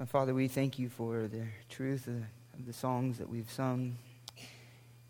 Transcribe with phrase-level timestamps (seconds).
[0.00, 3.98] Uh, Father, we thank you for the truth of the songs that we've sung,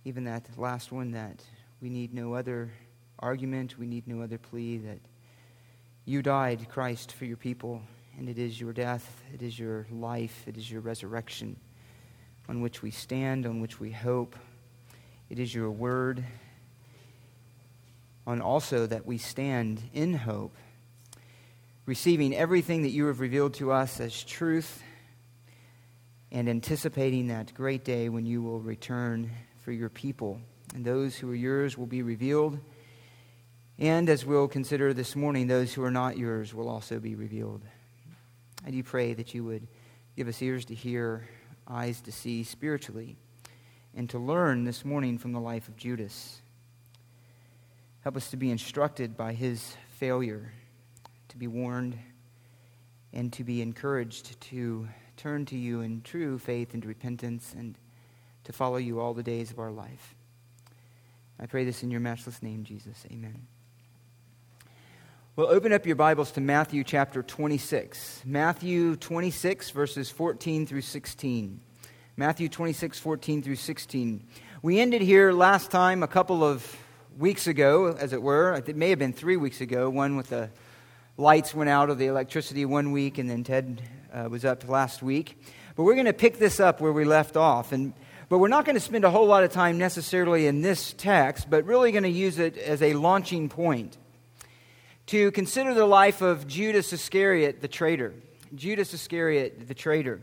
[0.04, 1.44] even that last one that
[1.80, 2.72] we need no other
[3.20, 4.98] argument, we need no other plea, that
[6.06, 7.80] you died, Christ, for your people,
[8.18, 11.54] and it is your death, it is your life, it is your resurrection
[12.48, 14.34] on which we stand, on which we hope.
[15.28, 16.24] It is your word,
[18.26, 20.56] on also that we stand in hope,
[21.86, 24.82] receiving everything that you have revealed to us as truth,
[26.32, 30.40] and anticipating that great day when you will return for your people.
[30.74, 32.60] And those who are yours will be revealed.
[33.78, 37.62] And as we'll consider this morning, those who are not yours will also be revealed.
[38.64, 39.66] I do pray that you would
[40.16, 41.26] give us ears to hear,
[41.66, 43.16] eyes to see spiritually,
[43.96, 46.42] and to learn this morning from the life of Judas.
[48.02, 50.52] Help us to be instructed by his failure,
[51.30, 51.98] to be warned,
[53.12, 57.76] and to be encouraged to turn to you in true faith and repentance and
[58.44, 60.14] to follow you all the days of our life.
[61.38, 63.04] I pray this in your matchless name, Jesus.
[63.10, 63.46] Amen.
[65.36, 68.22] Well, open up your Bibles to Matthew chapter 26.
[68.24, 71.60] Matthew 26, verses 14 through 16.
[72.16, 74.26] Matthew 26, 14 through 16.
[74.62, 76.76] We ended here last time, a couple of
[77.16, 78.54] weeks ago, as it were.
[78.66, 80.50] It may have been three weeks ago, one with the
[81.20, 83.82] lights went out of the electricity one week, and then Ted
[84.12, 85.38] uh, was up last week.
[85.76, 87.72] But we're going to pick this up where we left off.
[87.72, 87.92] And,
[88.30, 91.50] but we're not going to spend a whole lot of time necessarily in this text,
[91.50, 93.98] but really going to use it as a launching point
[95.06, 98.14] to consider the life of Judas Iscariot, the traitor.
[98.54, 100.22] Judas Iscariot, the traitor.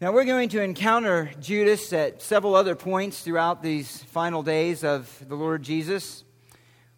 [0.00, 5.22] Now, we're going to encounter Judas at several other points throughout these final days of
[5.28, 6.22] the Lord Jesus.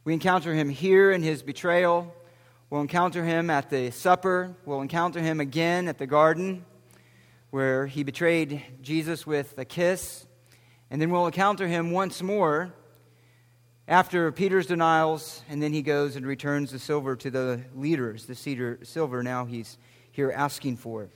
[0.05, 2.15] We encounter him here in his betrayal.
[2.73, 4.57] We'll encounter him at the supper.
[4.65, 6.65] We'll encounter him again at the garden
[7.51, 10.27] where he betrayed Jesus with a kiss.
[10.91, 12.73] And then we'll encounter him once more
[13.87, 18.35] after Peter's denials, and then he goes and returns the silver to the leaders, the
[18.35, 19.77] cedar silver now he's
[20.11, 21.11] here asking for.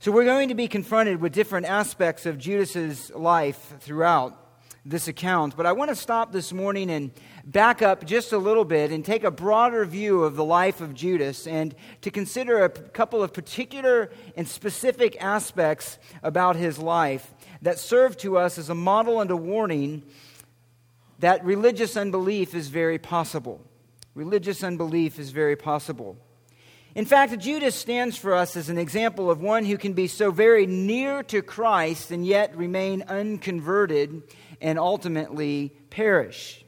[0.00, 4.41] So we're going to be confronted with different aspects of Judas's life throughout
[4.84, 7.12] this account, but I want to stop this morning and
[7.44, 10.92] back up just a little bit and take a broader view of the life of
[10.92, 17.32] Judas and to consider a couple of particular and specific aspects about his life
[17.62, 20.02] that serve to us as a model and a warning
[21.20, 23.60] that religious unbelief is very possible.
[24.14, 26.16] Religious unbelief is very possible.
[26.94, 30.30] In fact, Judas stands for us as an example of one who can be so
[30.30, 34.22] very near to Christ and yet remain unconverted
[34.62, 36.64] and ultimately perish.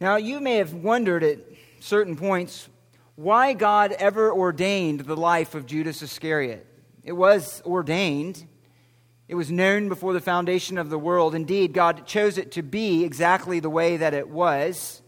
[0.00, 1.40] Now, you may have wondered at
[1.80, 2.68] certain points
[3.16, 6.66] why God ever ordained the life of Judas Iscariot.
[7.02, 8.46] It was ordained,
[9.28, 11.34] it was known before the foundation of the world.
[11.34, 15.02] Indeed, God chose it to be exactly the way that it was.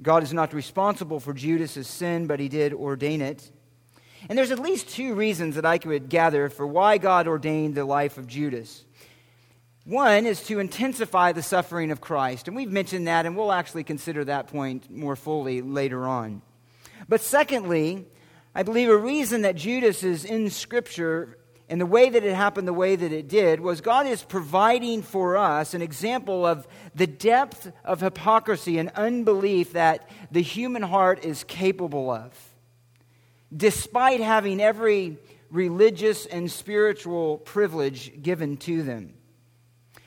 [0.00, 3.50] God is not responsible for Judas's sin, but he did ordain it.
[4.28, 7.84] And there's at least two reasons that I could gather for why God ordained the
[7.84, 8.84] life of Judas.
[9.84, 13.84] One is to intensify the suffering of Christ, and we've mentioned that, and we'll actually
[13.84, 16.42] consider that point more fully later on.
[17.08, 18.06] But secondly,
[18.54, 21.38] I believe a reason that Judas is in Scripture
[21.70, 25.02] and the way that it happened the way that it did was God is providing
[25.02, 26.66] for us an example of
[26.96, 32.36] the depth of hypocrisy and unbelief that the human heart is capable of,
[33.56, 35.16] despite having every
[35.50, 39.14] religious and spiritual privilege given to them.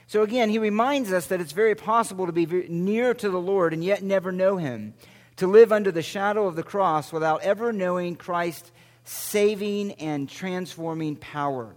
[0.07, 3.73] So again, he reminds us that it's very possible to be near to the Lord
[3.73, 4.93] and yet never know him,
[5.37, 8.71] to live under the shadow of the cross without ever knowing Christ's
[9.03, 11.75] saving and transforming power.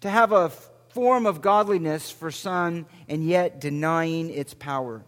[0.00, 0.52] To have a
[0.90, 5.04] form of godliness for some and yet denying its power.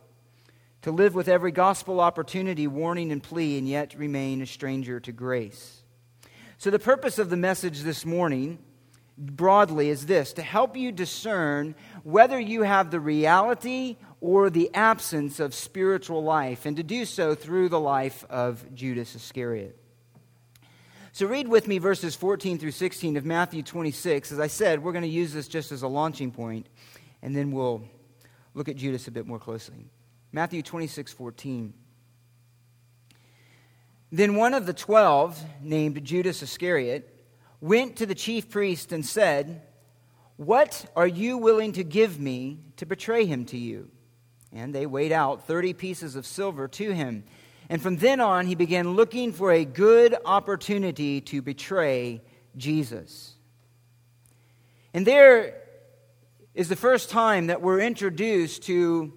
[0.82, 5.12] To live with every gospel opportunity, warning and plea, and yet remain a stranger to
[5.12, 5.82] grace.
[6.58, 8.58] So, the purpose of the message this morning,
[9.20, 15.40] broadly, is this to help you discern whether you have the reality or the absence
[15.40, 19.76] of spiritual life, and to do so through the life of Judas Iscariot.
[21.12, 24.32] So read with me verses 14 through 16 of Matthew 26.
[24.32, 26.68] As I said, we're going to use this just as a launching point,
[27.22, 27.82] and then we'll
[28.54, 29.90] look at Judas a bit more closely.
[30.32, 31.74] Matthew 26, 14.
[34.12, 37.19] Then one of the twelve, named Judas Iscariot,
[37.60, 39.62] went to the chief priest and said,
[40.36, 43.90] What are you willing to give me to betray him to you?
[44.52, 47.24] And they weighed out 30 pieces of silver to him.
[47.68, 52.20] And from then on, he began looking for a good opportunity to betray
[52.56, 53.34] Jesus.
[54.92, 55.54] And there
[56.54, 59.12] is the first time that we're introduced to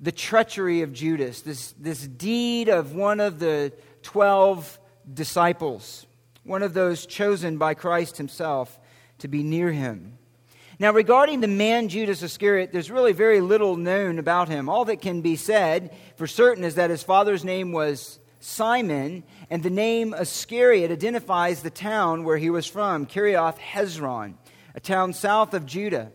[0.00, 4.80] the treachery of Judas, this, this deed of one of the 12
[5.12, 6.06] disciples,
[6.44, 8.78] one of those chosen by Christ himself
[9.18, 10.18] to be near him.
[10.78, 14.68] Now, regarding the man Judas Iscariot, there's really very little known about him.
[14.68, 19.62] All that can be said for certain is that his father's name was Simon, and
[19.62, 24.34] the name Iscariot identifies the town where he was from, Kiriath Hezron,
[24.74, 26.10] a town south of Judah.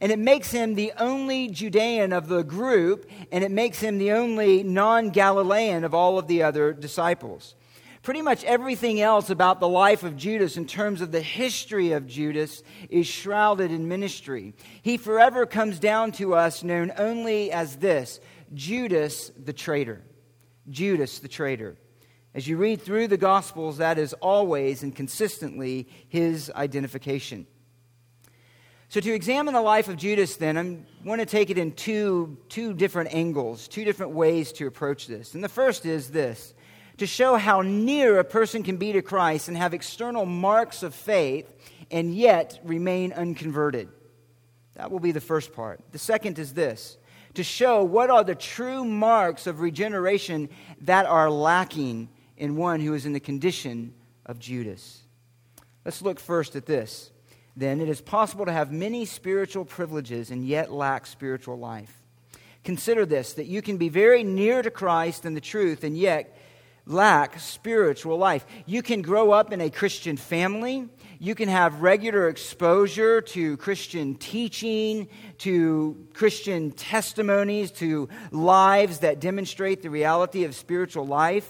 [0.00, 4.12] And it makes him the only Judean of the group, and it makes him the
[4.12, 7.54] only non Galilean of all of the other disciples.
[8.08, 12.06] Pretty much everything else about the life of Judas, in terms of the history of
[12.06, 14.54] Judas, is shrouded in ministry.
[14.80, 18.18] He forever comes down to us known only as this
[18.54, 20.00] Judas the traitor.
[20.70, 21.76] Judas the traitor.
[22.34, 27.46] As you read through the Gospels, that is always and consistently his identification.
[28.88, 32.38] So, to examine the life of Judas, then, I want to take it in two,
[32.48, 35.34] two different angles, two different ways to approach this.
[35.34, 36.54] And the first is this
[36.98, 40.94] to show how near a person can be to Christ and have external marks of
[40.94, 41.52] faith
[41.90, 43.88] and yet remain unconverted.
[44.74, 45.80] That will be the first part.
[45.92, 46.98] The second is this
[47.34, 50.48] to show what are the true marks of regeneration
[50.82, 53.94] that are lacking in one who is in the condition
[54.26, 55.02] of Judas.
[55.84, 57.10] Let's look first at this
[57.58, 61.92] then it is possible to have many spiritual privileges and yet lack spiritual life.
[62.62, 66.37] Consider this that you can be very near to Christ and the truth and yet
[66.88, 68.44] lack spiritual life.
[68.66, 70.88] You can grow up in a Christian family.
[71.20, 75.08] You can have regular exposure to Christian teaching,
[75.38, 81.48] to Christian testimonies, to lives that demonstrate the reality of spiritual life.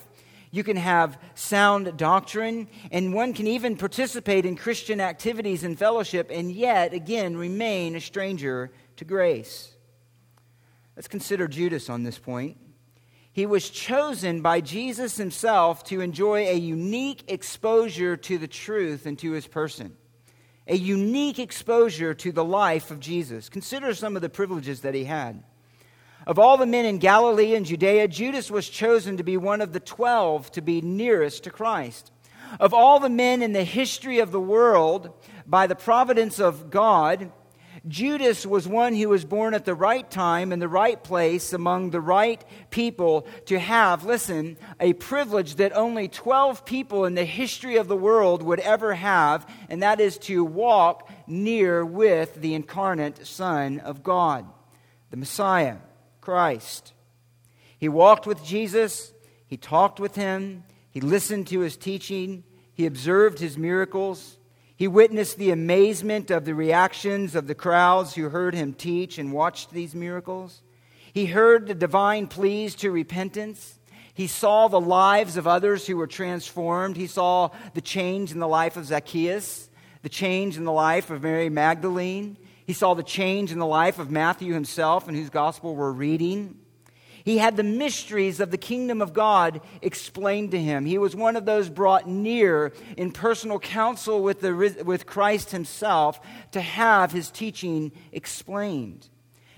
[0.51, 6.31] You can have sound doctrine, and one can even participate in Christian activities and fellowship,
[6.33, 9.75] and yet, again, remain a stranger to grace.
[10.97, 12.57] Let's consider Judas on this point.
[13.39, 19.17] He was chosen by Jesus himself to enjoy a unique exposure to the truth and
[19.21, 19.97] to his person,
[20.67, 23.49] a unique exposure to the life of Jesus.
[23.49, 25.45] Consider some of the privileges that he had.
[26.27, 29.73] Of all the men in Galilee and Judea, Judas was chosen to be one of
[29.73, 32.11] the twelve to be nearest to Christ.
[32.59, 35.15] Of all the men in the history of the world,
[35.47, 37.31] by the providence of God,
[37.87, 41.91] Judas was one who was born at the right time in the right place among
[41.91, 47.77] the right people to have, listen, a privilege that only 12 people in the history
[47.77, 53.27] of the world would ever have, and that is to walk near with the incarnate
[53.27, 54.47] Son of God,
[55.11, 55.77] the Messiah.
[56.29, 56.93] Christ.
[57.79, 59.15] He walked with Jesus,
[59.47, 64.38] he talked with him, he listened to his teaching, he observed his miracles.
[64.79, 69.33] He witnessed the amazement of the reactions of the crowds who heard him teach and
[69.33, 70.63] watched these miracles.
[71.13, 73.77] He heard the divine pleas to repentance.
[74.15, 76.97] He saw the lives of others who were transformed.
[76.97, 79.69] He saw the change in the life of Zacchaeus,
[80.03, 82.37] the change in the life of Mary Magdalene.
[82.65, 86.57] He saw the change in the life of Matthew himself and whose gospel we're reading.
[87.29, 90.87] He had the mysteries of the kingdom of God explained to him.
[90.87, 96.21] He was one of those brought near in personal counsel with, the, with Christ himself
[96.53, 99.11] to have his teaching explained.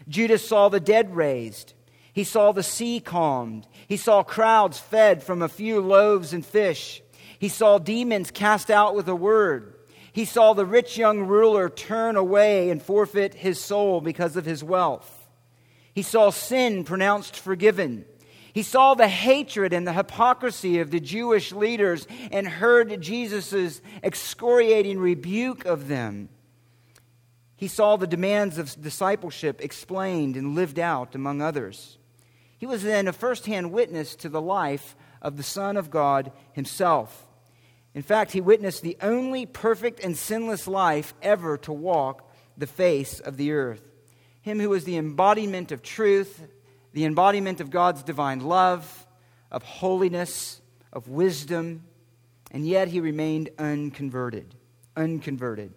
[0.08, 1.74] Judas saw the dead raised.
[2.12, 3.68] He saw the sea calmed.
[3.86, 7.00] He saw crowds fed from a few loaves and fish.
[7.38, 9.76] He saw demons cast out with a word.
[10.12, 14.64] He saw the rich young ruler turn away and forfeit his soul because of his
[14.64, 15.19] wealth.
[15.94, 18.04] He saw sin pronounced forgiven.
[18.52, 24.98] He saw the hatred and the hypocrisy of the Jewish leaders and heard Jesus' excoriating
[24.98, 26.28] rebuke of them.
[27.56, 31.98] He saw the demands of discipleship explained and lived out among others.
[32.56, 37.26] He was then a firsthand witness to the life of the Son of God himself.
[37.94, 43.20] In fact, he witnessed the only perfect and sinless life ever to walk the face
[43.20, 43.89] of the earth.
[44.42, 46.46] Him who was the embodiment of truth,
[46.92, 49.06] the embodiment of God's divine love,
[49.50, 50.60] of holiness,
[50.92, 51.84] of wisdom,
[52.50, 54.54] and yet he remained unconverted.
[54.96, 55.72] Unconverted.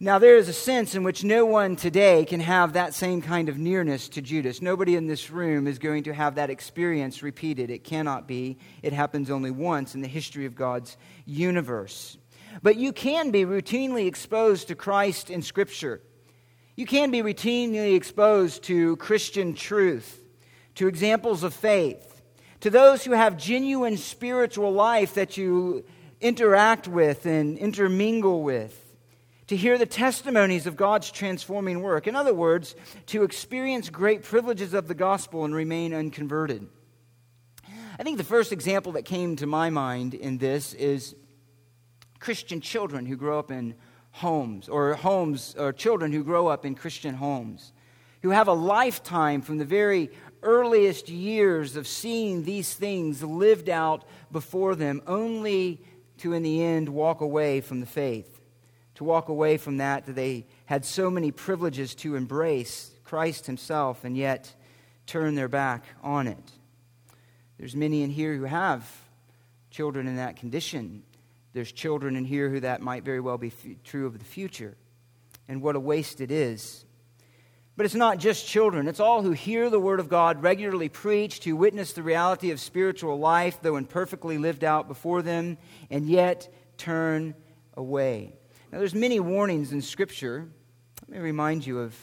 [0.00, 3.48] Now, there is a sense in which no one today can have that same kind
[3.48, 4.60] of nearness to Judas.
[4.60, 7.70] Nobody in this room is going to have that experience repeated.
[7.70, 8.58] It cannot be.
[8.82, 12.18] It happens only once in the history of God's universe.
[12.62, 16.02] But you can be routinely exposed to Christ in Scripture.
[16.76, 20.20] You can be routinely exposed to Christian truth,
[20.74, 22.20] to examples of faith,
[22.60, 25.84] to those who have genuine spiritual life that you
[26.20, 28.80] interact with and intermingle with,
[29.46, 32.08] to hear the testimonies of God's transforming work.
[32.08, 32.74] In other words,
[33.06, 36.66] to experience great privileges of the gospel and remain unconverted.
[37.98, 41.14] I think the first example that came to my mind in this is
[42.18, 43.76] Christian children who grow up in
[44.14, 47.72] homes, or homes, or children who grow up in Christian homes,
[48.22, 50.08] who have a lifetime from the very
[50.42, 55.80] earliest years of seeing these things lived out before them, only
[56.18, 58.40] to, in the end, walk away from the faith,
[58.94, 64.04] to walk away from that that they had so many privileges to embrace Christ Himself
[64.04, 64.54] and yet
[65.06, 66.52] turn their back on it.
[67.58, 68.88] There's many in here who have
[69.70, 71.02] children in that condition.
[71.54, 74.76] There's children in here who that might very well be f- true of the future.
[75.48, 76.84] And what a waste it is.
[77.76, 81.44] But it's not just children, it's all who hear the Word of God regularly preached,
[81.44, 85.58] who witness the reality of spiritual life, though imperfectly lived out before them,
[85.90, 87.34] and yet turn
[87.76, 88.34] away.
[88.70, 90.48] Now, there's many warnings in Scripture.
[91.08, 91.96] Let me remind you of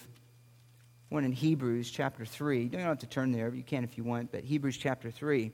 [1.08, 2.64] one in Hebrews chapter 3.
[2.64, 5.52] You don't have to turn there, you can if you want, but Hebrews chapter 3.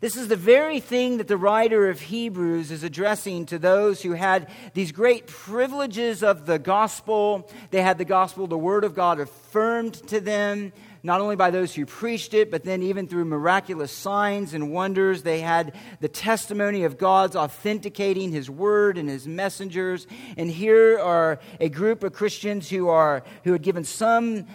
[0.00, 4.12] This is the very thing that the writer of Hebrews is addressing to those who
[4.12, 7.48] had these great privileges of the gospel.
[7.70, 10.72] They had the gospel, the word of God, affirmed to them,
[11.02, 15.22] not only by those who preached it, but then even through miraculous signs and wonders.
[15.22, 20.06] They had the testimony of God's authenticating his word and his messengers.
[20.36, 24.46] And here are a group of Christians who, are, who had given some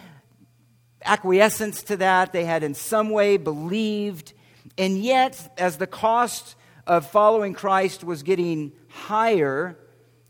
[1.05, 2.33] acquiescence to that.
[2.33, 4.33] They had in some way believed
[4.79, 6.55] and yet, as the cost
[6.87, 9.77] of following Christ was getting higher,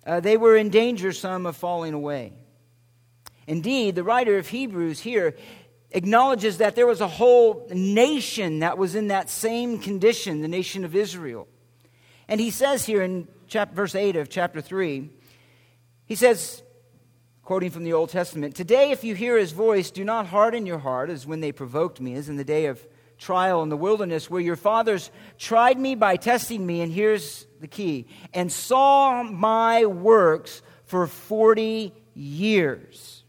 [0.08, 2.34] uh, they were in danger, some, of falling away.
[3.46, 5.36] Indeed, the writer of Hebrews here
[5.92, 10.84] acknowledges that there was a whole nation that was in that same condition, the nation
[10.84, 11.48] of Israel.
[12.28, 15.12] And he says here in chapter, verse 8 of chapter 3,
[16.06, 16.64] he says,
[17.44, 20.80] quoting from the Old Testament, Today, if you hear his voice, do not harden your
[20.80, 22.84] heart as when they provoked me, as in the day of
[23.20, 27.68] trial in the wilderness where your fathers tried me by testing me, and here's the
[27.68, 33.24] key, and saw my works for 40 years.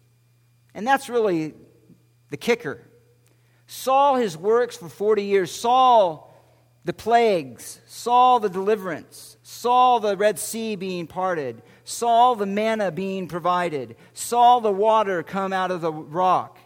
[0.74, 1.54] And that's really
[2.30, 2.80] the kicker.
[3.66, 6.24] Saw his works for 40 years, saw
[6.84, 13.28] the plagues, saw the deliverance, saw the Red Sea being parted, saw the manna being
[13.28, 16.58] provided, saw the water come out of the rock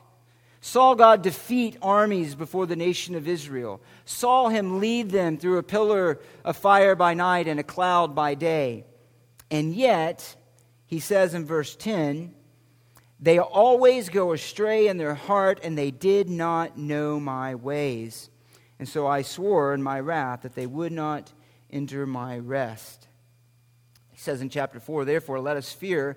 [0.67, 3.83] Saw God defeat armies before the nation of Israel.
[4.07, 8.33] Saw him lead them through a pillar of fire by night and a cloud by
[8.33, 8.87] day.
[9.51, 10.35] And yet,
[10.87, 12.35] he says in verse 10,
[13.21, 18.31] they always go astray in their heart, and they did not know my ways.
[18.79, 21.31] And so I swore in my wrath that they would not
[21.71, 23.07] enter my rest.
[24.13, 26.17] He says in chapter 4, Therefore, let us fear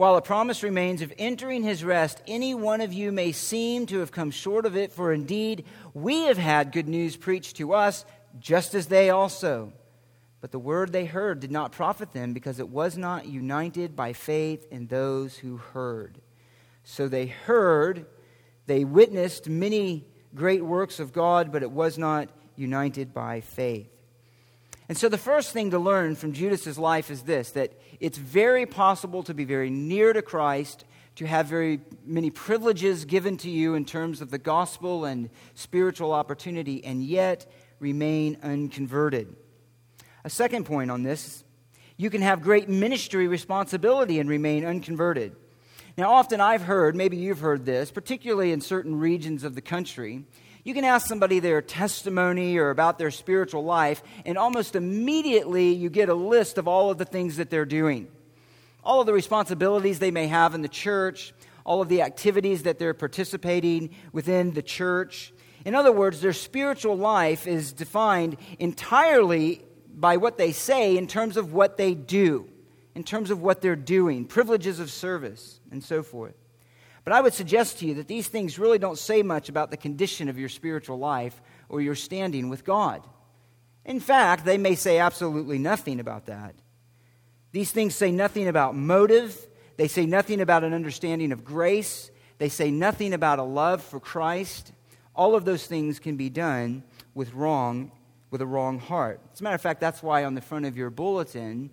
[0.00, 3.98] while a promise remains of entering his rest, any one of you may seem to
[3.98, 8.06] have come short of it, for indeed we have had good news preached to us,
[8.38, 9.74] just as they also.
[10.40, 14.14] But the word they heard did not profit them, because it was not united by
[14.14, 16.22] faith in those who heard.
[16.82, 18.06] So they heard,
[18.64, 23.90] they witnessed many great works of God, but it was not united by faith.
[24.90, 28.66] And so the first thing to learn from Judas's life is this that it's very
[28.66, 33.74] possible to be very near to Christ, to have very many privileges given to you
[33.76, 39.36] in terms of the gospel and spiritual opportunity, and yet remain unconverted.
[40.24, 41.44] A second point on this
[41.96, 45.36] you can have great ministry responsibility and remain unconverted.
[45.96, 50.24] Now, often I've heard, maybe you've heard this, particularly in certain regions of the country,
[50.70, 55.90] you can ask somebody their testimony or about their spiritual life, and almost immediately you
[55.90, 58.06] get a list of all of the things that they're doing,
[58.84, 61.34] all of the responsibilities they may have in the church,
[61.64, 65.32] all of the activities that they're participating within the church.
[65.64, 71.36] In other words, their spiritual life is defined entirely by what they say in terms
[71.36, 72.48] of what they do,
[72.94, 76.39] in terms of what they're doing, privileges of service, and so forth.
[77.10, 79.76] But I would suggest to you that these things really don't say much about the
[79.76, 83.04] condition of your spiritual life or your standing with God.
[83.84, 86.54] In fact, they may say absolutely nothing about that.
[87.50, 89.36] These things say nothing about motive,
[89.76, 93.98] they say nothing about an understanding of grace, they say nothing about a love for
[93.98, 94.70] Christ.
[95.12, 97.90] All of those things can be done with wrong
[98.30, 99.20] with a wrong heart.
[99.32, 101.70] As a matter of fact, that's why on the front of your bulletin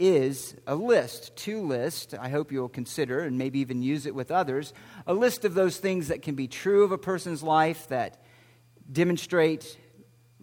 [0.00, 4.30] is a list, two lists, I hope you'll consider and maybe even use it with
[4.30, 4.72] others,
[5.06, 8.22] a list of those things that can be true of a person's life that
[8.90, 9.78] demonstrate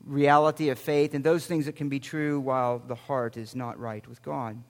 [0.06, 3.80] reality of faith and those things that can be true while the heart is not
[3.80, 4.64] right with God.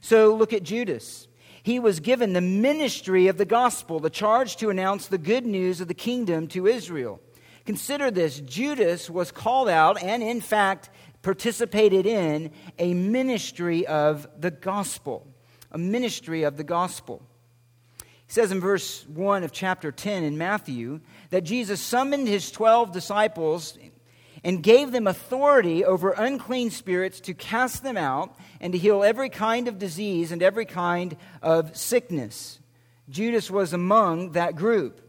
[0.00, 1.28] So look at Judas.
[1.62, 5.80] He was given the ministry of the gospel, the charge to announce the good news
[5.80, 7.20] of the kingdom to Israel.
[7.64, 10.88] Consider this Judas was called out and, in fact,
[11.26, 15.26] participated in a ministry of the gospel.
[15.72, 17.20] A ministry of the gospel.
[17.98, 22.92] He says in verse 1 of chapter 10 in Matthew that Jesus summoned his 12
[22.92, 23.76] disciples
[24.44, 29.28] and gave them authority over unclean spirits to cast them out and to heal every
[29.28, 32.60] kind of disease and every kind of sickness.
[33.08, 35.00] Judas was among that group.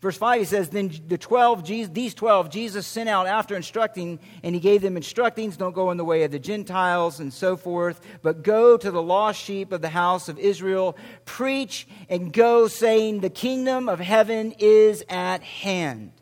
[0.00, 4.54] Verse 5, he says, Then the 12, these 12, Jesus sent out after instructing, and
[4.54, 8.00] he gave them instructions don't go in the way of the Gentiles and so forth,
[8.22, 13.20] but go to the lost sheep of the house of Israel, preach and go, saying,
[13.20, 16.12] The kingdom of heaven is at hand.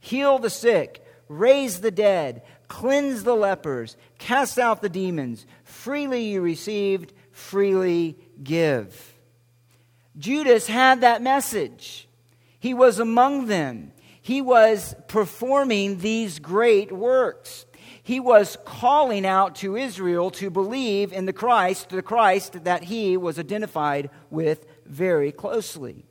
[0.00, 5.46] Heal the sick, raise the dead, cleanse the lepers, cast out the demons.
[5.62, 9.14] Freely you received, freely give.
[10.18, 12.08] Judas had that message.
[12.62, 13.90] He was among them.
[14.20, 17.66] He was performing these great works.
[18.04, 23.16] He was calling out to Israel to believe in the Christ, the Christ that he
[23.16, 26.06] was identified with very closely.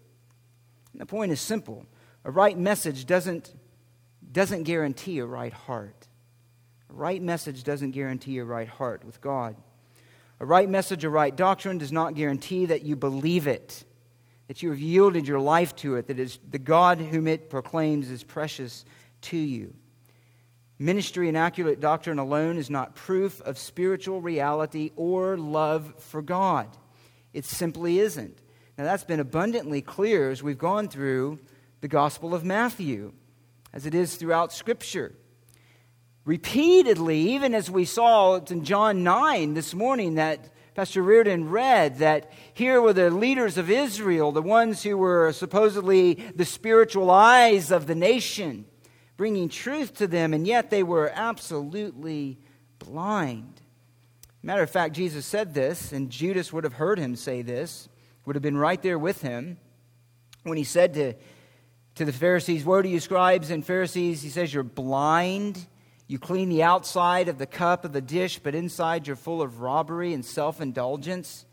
[0.91, 1.85] And the point is simple
[2.25, 3.55] a right message doesn't,
[4.29, 6.09] doesn't guarantee a right heart.
[6.89, 9.55] A right message doesn't guarantee a right heart with God.
[10.41, 13.85] A right message, a right doctrine does not guarantee that you believe it
[14.51, 18.09] that you have yielded your life to it, that is the God whom it proclaims
[18.09, 18.83] is precious
[19.21, 19.73] to you.
[20.77, 26.67] Ministry and accurate doctrine alone is not proof of spiritual reality or love for God.
[27.31, 28.37] It simply isn't.
[28.77, 31.39] Now, that's been abundantly clear as we've gone through
[31.79, 33.13] the Gospel of Matthew,
[33.71, 35.15] as it is throughout Scripture.
[36.25, 42.31] Repeatedly, even as we saw in John 9 this morning, that Pastor Reardon read that
[42.53, 47.87] here were the leaders of Israel, the ones who were supposedly the spiritual eyes of
[47.87, 48.65] the nation,
[49.17, 52.39] bringing truth to them, and yet they were absolutely
[52.79, 53.61] blind.
[54.41, 57.89] Matter of fact, Jesus said this, and Judas would have heard him say this,
[58.25, 59.57] would have been right there with him
[60.43, 61.13] when he said to,
[61.95, 65.67] to the Pharisees, Woe to you, scribes and Pharisees, he says, You're blind
[66.11, 69.61] you clean the outside of the cup of the dish, but inside you're full of
[69.61, 71.45] robbery and self indulgence.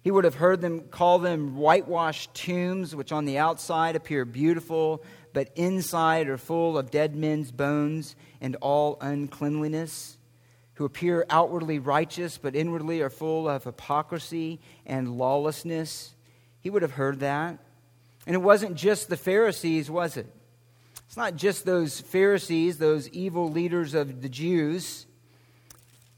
[0.00, 5.04] He would have heard them call them whitewashed tombs, which on the outside appear beautiful,
[5.34, 10.16] but inside are full of dead men's bones and all uncleanliness,
[10.74, 16.14] who appear outwardly righteous, but inwardly are full of hypocrisy and lawlessness.
[16.60, 17.58] He would have heard that.
[18.26, 20.26] And it wasn't just the Pharisees, was it?
[21.16, 25.06] It's not just those Pharisees, those evil leaders of the Jews.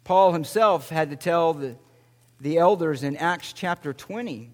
[0.02, 1.76] Paul himself had to tell the,
[2.40, 4.50] the elders in Acts chapter 20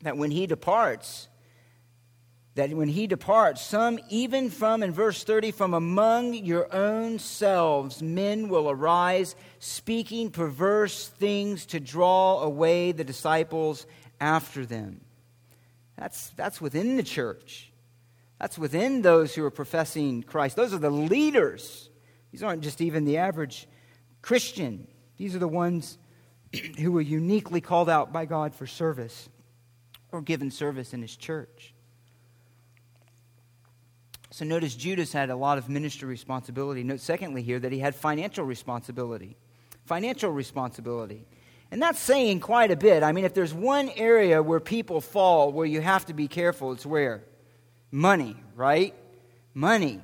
[0.00, 1.28] that when he departs,
[2.54, 8.02] that when he departs, some even from, in verse 30, from among your own selves,
[8.02, 13.86] men will arise, speaking perverse things to draw away the disciples
[14.18, 15.02] after them.
[15.98, 17.70] That's, that's within the church.
[18.38, 20.56] That's within those who are professing Christ.
[20.56, 21.88] Those are the leaders.
[22.32, 23.66] These aren't just even the average
[24.20, 24.86] Christian.
[25.16, 25.98] These are the ones
[26.78, 29.28] who were uniquely called out by God for service
[30.12, 31.72] or given service in his church.
[34.30, 36.82] So notice Judas had a lot of ministry responsibility.
[36.82, 39.38] Note, secondly, here that he had financial responsibility.
[39.86, 41.24] Financial responsibility.
[41.70, 43.02] And that's saying quite a bit.
[43.02, 46.72] I mean, if there's one area where people fall where you have to be careful,
[46.72, 47.22] it's where?
[47.90, 48.94] Money, right?
[49.54, 50.00] Money.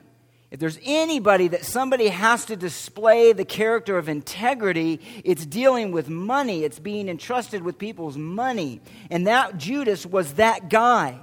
[0.50, 6.10] If there's anybody that somebody has to display the character of integrity, it's dealing with
[6.10, 6.62] money.
[6.62, 8.82] It's being entrusted with people's money.
[9.10, 11.20] And that Judas was that guy.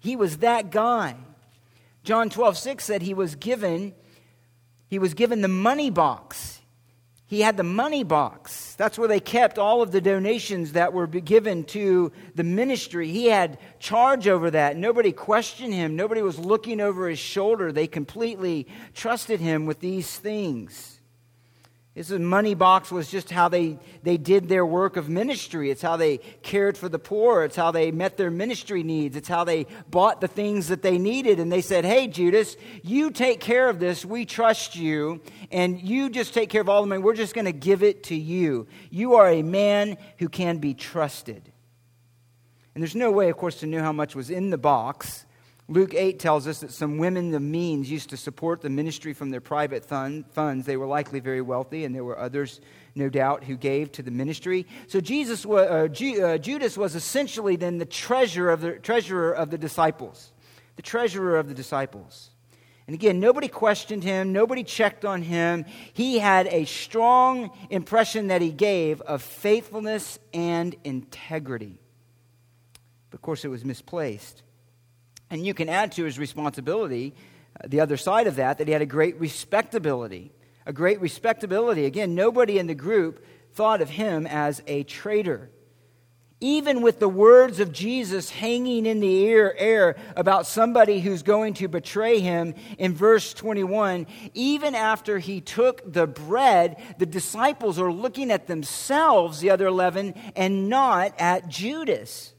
[0.00, 1.14] He was that guy.
[2.02, 3.94] John 12, 6 said he was given,
[4.88, 6.60] he was given the money box.
[7.28, 8.74] He had the money box.
[8.76, 13.08] That's where they kept all of the donations that were given to the ministry.
[13.08, 14.76] He had charge over that.
[14.76, 17.72] Nobody questioned him, nobody was looking over his shoulder.
[17.72, 20.95] They completely trusted him with these things.
[21.96, 25.70] This money box was just how they, they did their work of ministry.
[25.70, 27.42] It's how they cared for the poor.
[27.42, 29.16] It's how they met their ministry needs.
[29.16, 31.40] It's how they bought the things that they needed.
[31.40, 34.04] And they said, Hey, Judas, you take care of this.
[34.04, 35.22] We trust you.
[35.50, 37.00] And you just take care of all the money.
[37.00, 38.66] We're just going to give it to you.
[38.90, 41.50] You are a man who can be trusted.
[42.74, 45.25] And there's no way, of course, to know how much was in the box
[45.68, 49.30] Luke 8 tells us that some women of means used to support the ministry from
[49.30, 50.64] their private funds.
[50.64, 52.60] They were likely very wealthy, and there were others,
[52.94, 54.64] no doubt, who gave to the ministry.
[54.86, 55.88] So Jesus, uh, uh,
[56.38, 60.32] Judas was essentially then the treasurer of the, treasurer of the disciples.
[60.76, 62.30] The treasurer of the disciples.
[62.86, 65.64] And again, nobody questioned him, nobody checked on him.
[65.92, 71.80] He had a strong impression that he gave of faithfulness and integrity.
[73.10, 74.44] But of course, it was misplaced.
[75.30, 77.14] And you can add to his responsibility
[77.62, 80.32] uh, the other side of that, that he had a great respectability.
[80.66, 81.84] A great respectability.
[81.84, 85.50] Again, nobody in the group thought of him as a traitor.
[86.40, 91.68] Even with the words of Jesus hanging in the air about somebody who's going to
[91.68, 98.30] betray him in verse 21, even after he took the bread, the disciples are looking
[98.30, 102.34] at themselves, the other 11, and not at Judas.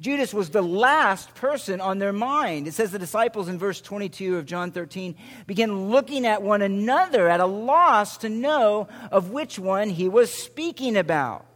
[0.00, 2.66] Judas was the last person on their mind.
[2.66, 5.14] It says the disciples in verse 22 of John 13
[5.46, 10.32] began looking at one another at a loss to know of which one he was
[10.32, 11.46] speaking about.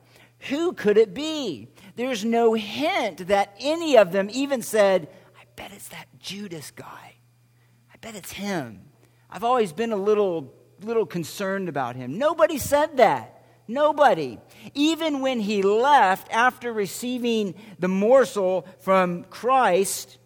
[0.51, 1.69] Who could it be?
[1.97, 7.17] There's no hint that any of them even said, I bet it's that Judas guy.
[7.93, 8.83] I bet it's him.
[9.29, 12.19] I've always been a little, little concerned about him.
[12.19, 13.43] Nobody said that.
[13.67, 14.39] Nobody.
[14.75, 20.19] Even when he left after receiving the morsel from Christ,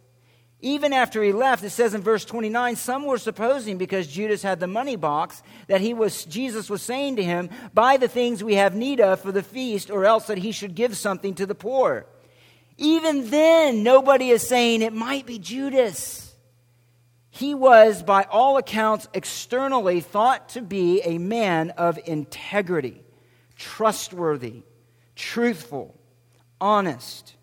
[0.61, 4.61] even after he left, it says in verse 29, some were supposing because Judas had
[4.61, 8.55] the money box that he was Jesus was saying to him, "Buy the things we
[8.55, 11.55] have need of for the feast, or else that he should give something to the
[11.55, 12.07] poor."
[12.79, 16.35] Even then, nobody is saying it might be Judas.
[17.29, 23.03] He was, by all accounts, externally thought to be a man of integrity
[23.63, 24.65] trustworthy,
[25.15, 25.95] truthful,
[26.61, 27.37] honest,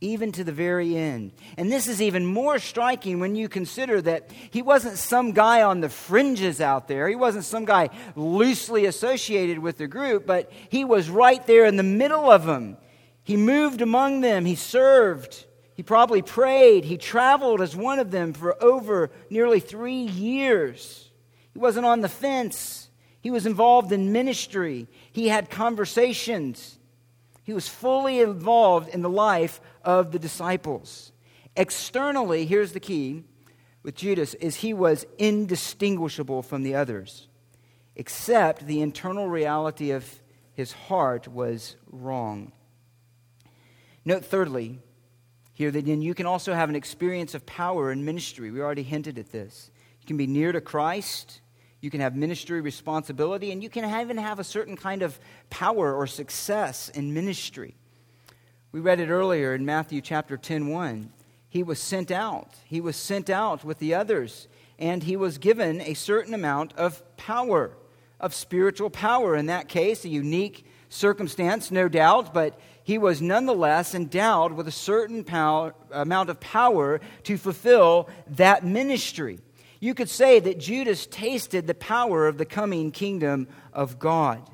[0.00, 1.32] even to the very end.
[1.56, 5.80] And this is even more striking when you consider that he wasn't some guy on
[5.80, 7.08] the fringes out there.
[7.08, 11.76] He wasn't some guy loosely associated with the group, but he was right there in
[11.76, 12.76] the middle of them.
[13.24, 15.44] He moved among them, he served.
[15.74, 16.84] He probably prayed.
[16.84, 21.10] He traveled as one of them for over nearly three years.
[21.52, 22.83] He wasn't on the fence.
[23.24, 24.86] He was involved in ministry.
[25.10, 26.78] He had conversations.
[27.42, 31.10] He was fully involved in the life of the disciples.
[31.56, 33.24] Externally, here's the key
[33.82, 37.28] with Judas is he was indistinguishable from the others,
[37.96, 40.20] except the internal reality of
[40.52, 42.52] his heart was wrong.
[44.04, 44.80] Note thirdly,
[45.54, 48.50] here that you can also have an experience of power in ministry.
[48.50, 49.70] We already hinted at this.
[50.02, 51.40] You can be near to Christ
[51.84, 55.20] you can have ministry responsibility, and you can even have a certain kind of
[55.50, 57.74] power or success in ministry.
[58.72, 61.12] We read it earlier in Matthew chapter 10 1.
[61.46, 62.54] He was sent out.
[62.64, 67.02] He was sent out with the others, and he was given a certain amount of
[67.18, 67.76] power,
[68.18, 69.36] of spiritual power.
[69.36, 74.72] In that case, a unique circumstance, no doubt, but he was nonetheless endowed with a
[74.72, 79.38] certain power, amount of power to fulfill that ministry.
[79.84, 84.48] You could say that Judas tasted the power of the coming kingdom of God.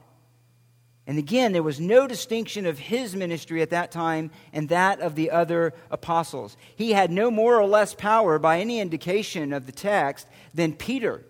[1.06, 5.14] And again, there was no distinction of his ministry at that time and that of
[5.14, 6.56] the other apostles.
[6.74, 11.24] He had no more or less power by any indication of the text than Peter,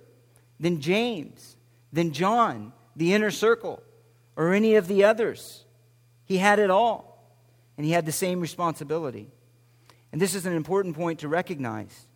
[0.58, 1.58] than James,
[1.92, 3.82] than John, the inner circle,
[4.34, 5.66] or any of the others.
[6.24, 7.36] He had it all,
[7.76, 9.28] and he had the same responsibility.
[10.10, 12.06] And this is an important point to recognize.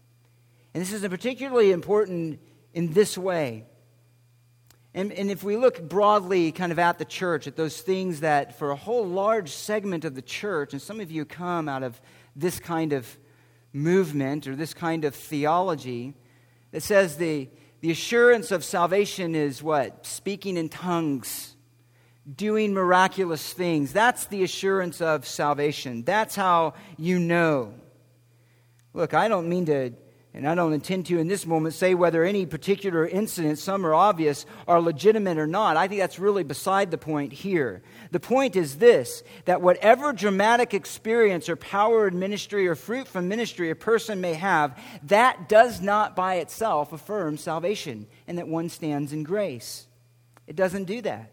[0.75, 2.41] And this is particularly important
[2.73, 3.65] in this way.
[4.93, 8.59] And, and if we look broadly kind of at the church, at those things that
[8.59, 12.01] for a whole large segment of the church, and some of you come out of
[12.37, 13.17] this kind of
[13.73, 16.15] movement or this kind of theology
[16.71, 17.49] that says the,
[17.81, 20.07] the assurance of salvation is what?
[20.07, 21.57] Speaking in tongues,
[22.33, 23.93] doing miraculous things.
[23.93, 26.03] That's the assurance of salvation.
[26.03, 27.75] That's how you know.
[28.93, 29.93] Look, I don't mean to
[30.37, 33.95] and I don't intend to in this moment say whether any particular incidents, some are
[33.95, 35.77] obvious, are legitimate or not.
[35.77, 37.83] I think that's really beside the point here.
[38.11, 43.29] The point is this that whatever dramatic experience or power in ministry or fruit from
[43.29, 48.69] ministry a person may have, that does not by itself affirm salvation and that one
[48.69, 49.87] stands in grace.
[50.49, 51.31] It doesn't do that.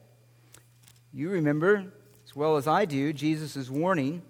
[1.11, 1.91] You remember,
[2.23, 4.21] as well as I do, Jesus' warning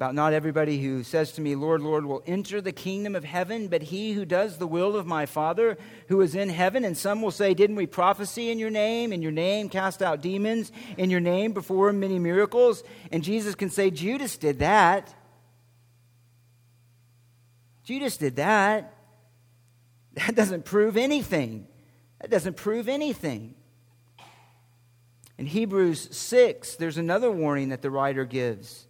[0.00, 3.68] about not everybody who says to me, Lord, Lord, will enter the kingdom of heaven,
[3.68, 5.76] but he who does the will of my Father
[6.08, 6.86] who is in heaven.
[6.86, 9.12] And some will say, Didn't we prophesy in your name?
[9.12, 10.72] In your name cast out demons?
[10.96, 12.82] In your name perform many miracles?
[13.12, 15.14] And Jesus can say, Judas did that.
[17.84, 18.94] Judas did that.
[20.14, 21.66] That doesn't prove anything.
[22.22, 23.54] That doesn't prove anything.
[25.36, 28.86] In Hebrews 6, there's another warning that the writer gives.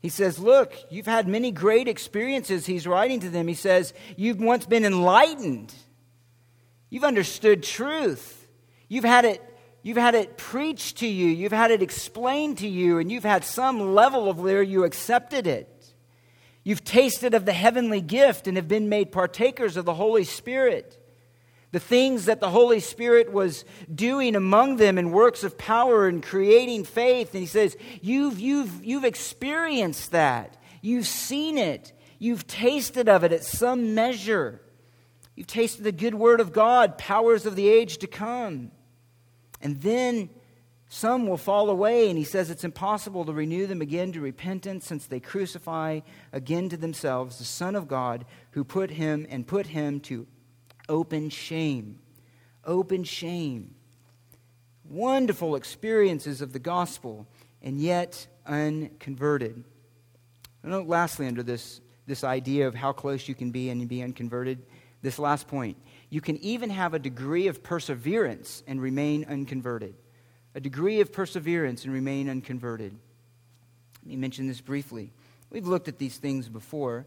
[0.00, 2.66] He says, Look, you've had many great experiences.
[2.66, 3.48] He's writing to them.
[3.48, 5.74] He says, You've once been enlightened.
[6.88, 8.48] You've understood truth.
[8.88, 9.42] You've had it,
[9.82, 11.26] you've had it preached to you.
[11.26, 15.46] You've had it explained to you, and you've had some level of where you accepted
[15.46, 15.68] it.
[16.64, 20.99] You've tasted of the heavenly gift and have been made partakers of the Holy Spirit.
[21.72, 26.22] The things that the Holy Spirit was doing among them in works of power and
[26.22, 27.32] creating faith.
[27.32, 30.56] And he says, You've, you've, you've experienced that.
[30.82, 31.92] You've seen it.
[32.18, 34.60] You've tasted of it at some measure.
[35.36, 38.72] You've tasted the good word of God, powers of the age to come.
[39.62, 40.28] And then
[40.88, 44.84] some will fall away, and he says it's impossible to renew them again to repentance
[44.86, 46.00] since they crucify
[46.32, 50.26] again to themselves the Son of God who put him and put him to
[50.90, 51.98] open shame.
[52.64, 53.74] Open shame.
[54.84, 57.26] Wonderful experiences of the gospel,
[57.62, 59.64] and yet unconverted.
[60.62, 64.58] And lastly, under this, this idea of how close you can be and be unconverted,
[65.00, 65.78] this last point.
[66.10, 69.94] You can even have a degree of perseverance and remain unconverted
[70.54, 72.96] a degree of perseverance and remain unconverted.
[74.02, 75.12] Let me mention this briefly.
[75.50, 77.06] We've looked at these things before.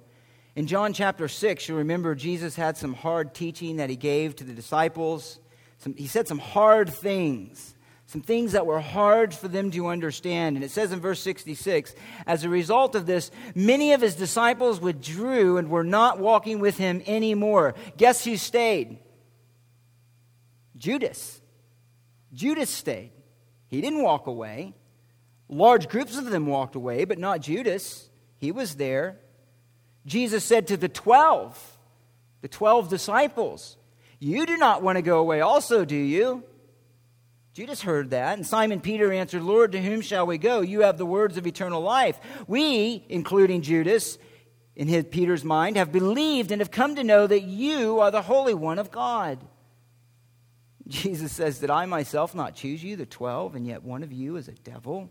[0.55, 4.43] In John chapter 6, you'll remember Jesus had some hard teaching that he gave to
[4.43, 5.39] the disciples.
[5.79, 7.73] Some, he said some hard things,
[8.05, 10.55] some things that were hard for them to understand.
[10.55, 11.95] And it says in verse 66
[12.27, 16.77] As a result of this, many of his disciples withdrew and were not walking with
[16.77, 17.73] him anymore.
[17.97, 18.99] Guess who stayed?
[20.77, 21.41] Judas.
[22.31, 23.11] Judas stayed.
[23.67, 24.75] He didn't walk away.
[25.49, 28.07] Large groups of them walked away, but not Judas.
[28.37, 29.17] He was there.
[30.05, 31.77] Jesus said to the 12,
[32.41, 33.77] the 12 disciples,
[34.19, 36.43] You do not want to go away also, do you?
[37.53, 40.61] Judas heard that, and Simon Peter answered, Lord, to whom shall we go?
[40.61, 42.19] You have the words of eternal life.
[42.47, 44.17] We, including Judas,
[44.75, 48.23] in his, Peter's mind, have believed and have come to know that you are the
[48.23, 49.39] Holy One of God.
[50.87, 54.35] Jesus says, Did I myself not choose you, the twelve, and yet one of you
[54.35, 55.09] is a devil?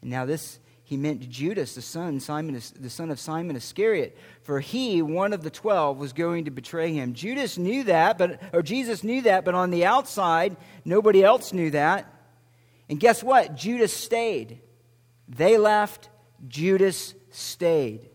[0.00, 4.60] And now this he meant Judas, the son, Simon, the son of Simon Iscariot, for
[4.60, 7.12] he, one of the twelve, was going to betray him.
[7.12, 11.70] Judas knew that, but or Jesus knew that, but on the outside, nobody else knew
[11.72, 12.08] that.
[12.88, 13.56] And guess what?
[13.56, 14.60] Judas stayed.
[15.28, 16.08] They left,
[16.46, 18.08] Judas stayed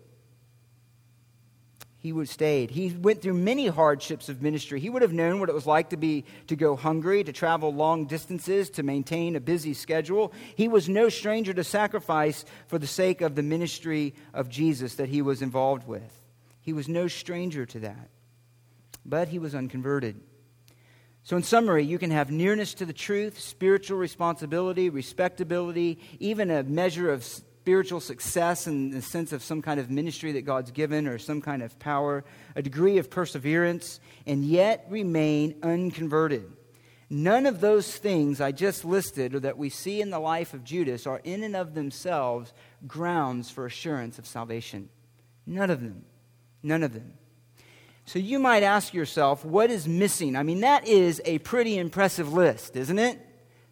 [2.01, 2.71] he would stayed.
[2.71, 4.79] He went through many hardships of ministry.
[4.79, 7.71] He would have known what it was like to be to go hungry, to travel
[7.71, 10.33] long distances, to maintain a busy schedule.
[10.55, 15.09] He was no stranger to sacrifice for the sake of the ministry of Jesus that
[15.09, 16.11] he was involved with.
[16.61, 18.09] He was no stranger to that.
[19.05, 20.19] But he was unconverted.
[21.21, 26.63] So, in summary, you can have nearness to the truth, spiritual responsibility, respectability, even a
[26.63, 27.23] measure of
[27.61, 31.41] spiritual success in the sense of some kind of ministry that God's given or some
[31.41, 32.23] kind of power,
[32.55, 36.51] a degree of perseverance, and yet remain unconverted.
[37.07, 40.63] None of those things I just listed or that we see in the life of
[40.63, 42.51] Judas are in and of themselves
[42.87, 44.89] grounds for assurance of salvation.
[45.45, 46.03] None of them.
[46.63, 47.13] None of them.
[48.05, 50.35] So you might ask yourself, what is missing?
[50.35, 53.19] I mean, that is a pretty impressive list, isn't it?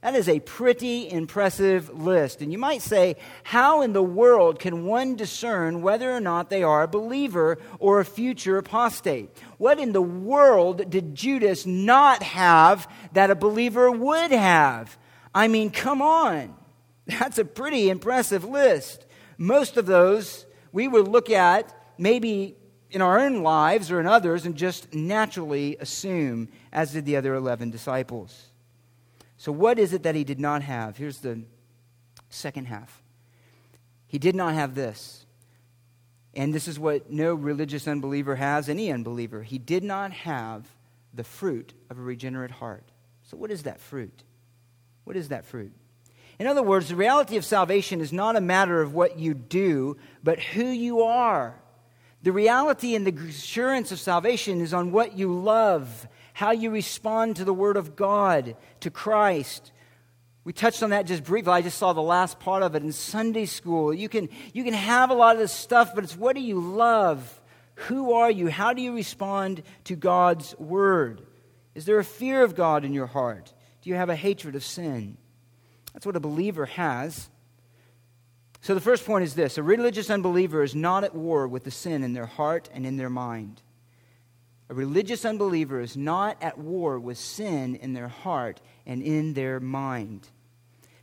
[0.02, 2.42] That is a pretty impressive list.
[2.42, 6.64] And you might say, how in the world can one discern whether or not they
[6.64, 9.30] are a believer or a future apostate?
[9.58, 14.98] What in the world did Judas not have that a believer would have?
[15.36, 16.56] I mean, come on.
[17.06, 19.06] That's a pretty impressive list.
[19.38, 22.56] Most of those we would look at maybe
[22.90, 27.36] in our own lives or in others and just naturally assume, as did the other
[27.36, 28.49] 11 disciples.
[29.39, 30.97] So, what is it that he did not have?
[30.97, 31.43] Here's the
[32.30, 33.02] second half.
[34.06, 35.25] He did not have this.
[36.34, 39.41] And this is what no religious unbeliever has, any unbeliever.
[39.43, 40.67] He did not have
[41.13, 42.84] the fruit of a regenerate heart.
[43.23, 44.23] So, what is that fruit?
[45.06, 45.71] What is that fruit?
[46.38, 49.95] In other words, the reality of salvation is not a matter of what you do,
[50.21, 51.56] but who you are.
[52.23, 57.36] The reality and the assurance of salvation is on what you love how you respond
[57.36, 59.73] to the Word of God, to Christ.
[60.45, 61.52] We touched on that just briefly.
[61.52, 63.93] I just saw the last part of it in Sunday school.
[63.93, 66.62] You can, you can have a lot of this stuff, but it's what do you
[66.62, 67.41] love?
[67.88, 68.47] Who are you?
[68.47, 71.23] How do you respond to God's Word?
[71.75, 73.54] Is there a fear of God in your heart?
[73.82, 75.17] Do you have a hatred of sin?
[75.91, 77.30] That's what a believer has.
[78.62, 81.71] So the first point is this a religious unbeliever is not at war with the
[81.71, 83.62] sin in their heart and in their mind.
[84.69, 89.60] A religious unbeliever is not at war with sin in their heart and in their
[89.60, 90.27] mind.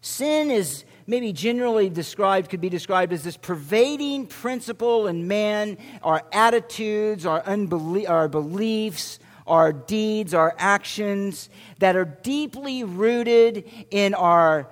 [0.00, 6.22] Sin is maybe generally described, could be described as this pervading principle in man, our
[6.32, 11.48] attitudes, our, unbelie- our beliefs, our deeds, our actions
[11.80, 14.68] that are deeply rooted in our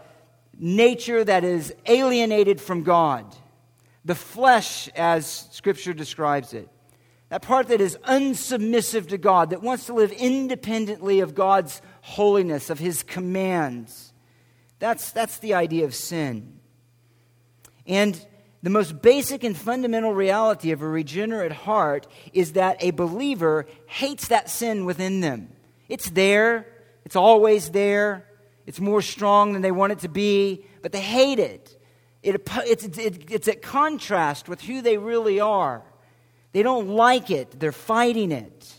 [0.57, 3.35] nature that is alienated from God.
[4.05, 6.69] The flesh, as Scripture describes it.
[7.35, 12.71] That part that is unsubmissive to God, that wants to live independently of God's holiness,
[12.71, 14.13] of His commands.
[14.79, 16.61] That's, that's the idea of sin.
[17.89, 18.25] And
[18.63, 24.29] the most basic and fundamental reality of a regenerate heart is that a believer hates
[24.29, 25.49] that sin within them.
[25.89, 26.69] It's there,
[27.05, 28.29] it's always there,
[28.65, 31.77] it's more strong than they want it to be, but they hate it.
[32.23, 35.83] it it's, it, it's at contrast with who they really are.
[36.55, 38.75] They don't like it, they're fighting it.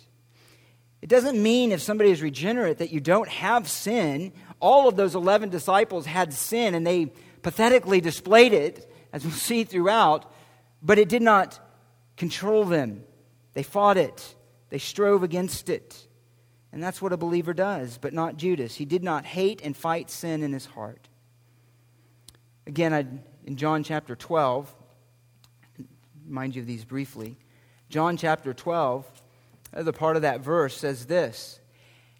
[1.03, 5.15] It doesn't mean if somebody is regenerate that you don't have sin all of those
[5.15, 7.11] 11 disciples had sin and they
[7.41, 10.31] pathetically displayed it, as we'll see throughout,
[10.81, 11.59] but it did not
[12.17, 13.03] control them.
[13.53, 14.35] They fought it,
[14.69, 16.07] they strove against it.
[16.71, 18.75] And that's what a believer does, but not Judas.
[18.75, 21.07] He did not hate and fight sin in his heart.
[22.67, 23.05] Again, I,
[23.45, 24.73] in John chapter 12,
[26.27, 27.37] remind you of these briefly.
[27.89, 29.05] John chapter 12,
[29.73, 31.59] uh, the part of that verse says this.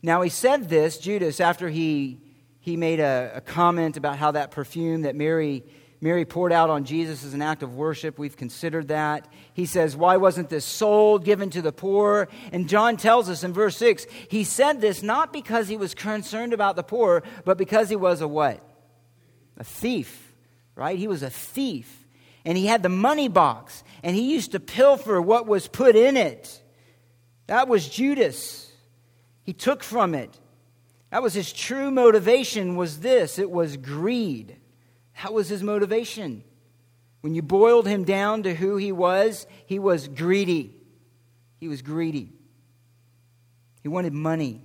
[0.01, 2.19] Now he said this, Judas, after he
[2.65, 5.63] he made a, a, comment about how that perfume that Mary,
[6.01, 8.17] Mary poured out on Jesus is an act of worship.
[8.17, 9.27] We've considered that.
[9.53, 12.27] He says, Why wasn't this sold, given to the poor?
[12.51, 16.53] And John tells us in verse 6 he said this not because he was concerned
[16.53, 18.61] about the poor, but because he was a what?
[19.57, 20.33] A thief,
[20.73, 20.97] right?
[20.97, 22.04] He was a thief.
[22.45, 26.15] And he had the money box, and he used to pilfer what was put in
[26.15, 26.61] it.
[27.47, 28.71] That was Judas.
[29.43, 30.39] He took from it.
[31.09, 34.57] That was his true motivation was this, it was greed.
[35.21, 36.43] That was his motivation.
[37.21, 40.75] When you boiled him down to who he was, he was greedy.
[41.57, 42.33] He was greedy.
[43.81, 44.61] He wanted money.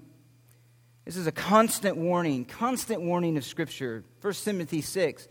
[1.04, 4.04] This is a constant warning, constant warning of Scripture.
[4.20, 5.28] 1 Timothy 6,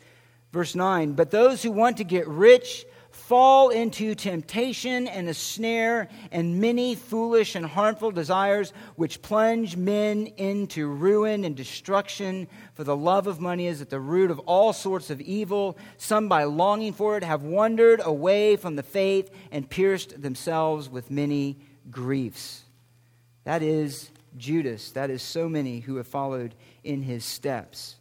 [0.52, 1.14] verse 9.
[1.14, 6.96] But those who want to get rich fall into temptation and a snare and many
[6.96, 12.48] foolish and harmful desires which plunge men into ruin and destruction.
[12.74, 15.78] For the love of money is at the root of all sorts of evil.
[15.98, 21.12] Some, by longing for it, have wandered away from the faith and pierced themselves with
[21.12, 21.58] many
[21.92, 22.64] griefs.
[23.44, 24.92] That is Judas.
[24.92, 27.96] That is so many who have followed in his steps.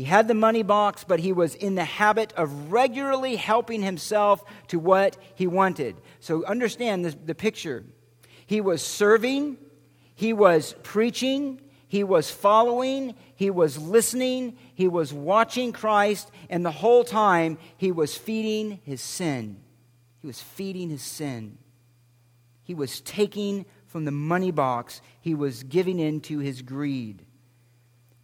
[0.00, 4.42] He had the money box, but he was in the habit of regularly helping himself
[4.68, 5.94] to what he wanted.
[6.20, 7.84] So understand this, the picture.
[8.46, 9.58] He was serving,
[10.14, 16.70] he was preaching, he was following, he was listening, he was watching Christ, and the
[16.70, 19.60] whole time he was feeding his sin.
[20.22, 21.58] He was feeding his sin.
[22.62, 27.26] He was taking from the money box, he was giving into his greed.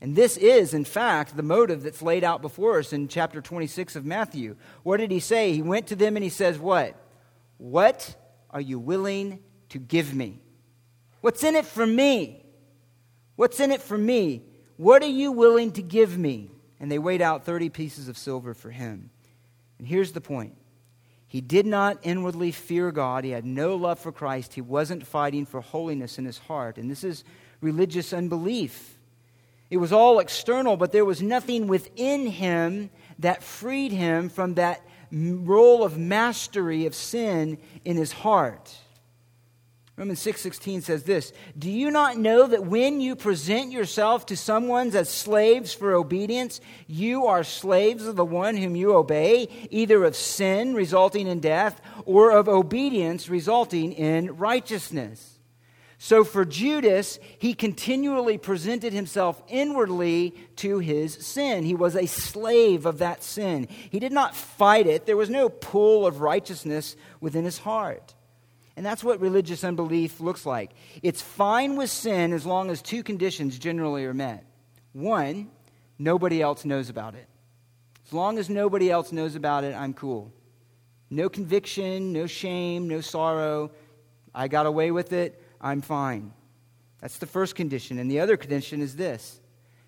[0.00, 3.96] And this is, in fact, the motive that's laid out before us in chapter 26
[3.96, 4.56] of Matthew.
[4.82, 5.52] What did he say?
[5.52, 6.94] He went to them and he says, What?
[7.58, 8.14] What
[8.50, 10.40] are you willing to give me?
[11.22, 12.44] What's in it for me?
[13.36, 14.42] What's in it for me?
[14.76, 16.50] What are you willing to give me?
[16.78, 19.10] And they weighed out 30 pieces of silver for him.
[19.78, 20.54] And here's the point
[21.28, 23.24] he did not inwardly fear God.
[23.24, 24.54] He had no love for Christ.
[24.54, 26.78] He wasn't fighting for holiness in his heart.
[26.78, 27.24] And this is
[27.60, 28.95] religious unbelief.
[29.70, 34.82] It was all external, but there was nothing within him that freed him from that
[35.10, 38.76] role of mastery of sin in his heart.
[39.96, 44.94] Romans 6:16 says this, "Do you not know that when you present yourself to someone
[44.94, 50.14] as slaves for obedience, you are slaves of the one whom you obey, either of
[50.14, 55.35] sin resulting in death or of obedience resulting in righteousness?"
[55.98, 61.64] So for Judas, he continually presented himself inwardly to his sin.
[61.64, 63.66] He was a slave of that sin.
[63.90, 68.14] He did not fight it, there was no pool of righteousness within his heart.
[68.76, 70.72] And that's what religious unbelief looks like.
[71.02, 74.44] It's fine with sin as long as two conditions generally are met.
[74.92, 75.50] One,
[75.98, 77.26] nobody else knows about it.
[78.06, 80.30] As long as nobody else knows about it, I'm cool.
[81.08, 83.70] No conviction, no shame, no sorrow.
[84.34, 85.42] I got away with it.
[85.60, 86.32] I'm fine.
[87.00, 87.98] That's the first condition.
[87.98, 89.40] And the other condition is this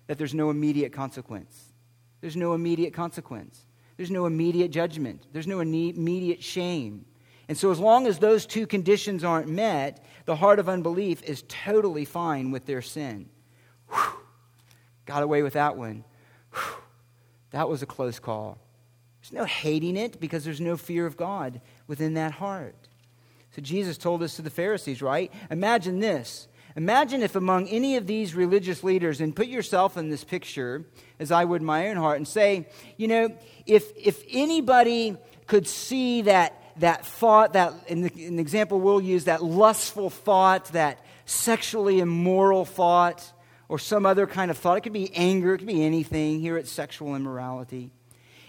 [0.07, 1.73] that there's no immediate consequence.
[2.21, 3.65] There's no immediate consequence.
[3.99, 7.05] There's no immediate judgment, there's no immediate shame.
[7.49, 11.43] And so, as long as those two conditions aren't met, the heart of unbelief is
[11.49, 13.27] totally fine with their sin.
[13.89, 14.21] Whew.
[15.05, 16.05] Got away with that one.
[16.53, 16.77] Whew.
[17.49, 18.59] That was a close call.
[19.19, 22.78] There's no hating it because there's no fear of God within that heart.
[23.59, 25.33] So, Jesus told this to the Pharisees, right?
[25.51, 26.47] Imagine this.
[26.77, 30.85] Imagine if among any of these religious leaders, and put yourself in this picture,
[31.19, 33.35] as I would my own heart, and say, you know,
[33.65, 39.25] if, if anybody could see that that thought, that, in the, the example we'll use,
[39.25, 43.29] that lustful thought, that sexually immoral thought,
[43.67, 44.77] or some other kind of thought.
[44.77, 46.39] It could be anger, it could be anything.
[46.39, 47.91] Here it's sexual immorality.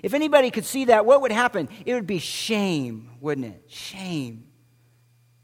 [0.04, 1.68] If anybody could see that, what would happen?
[1.84, 3.64] It would be shame, wouldn't it?
[3.66, 4.44] Shame,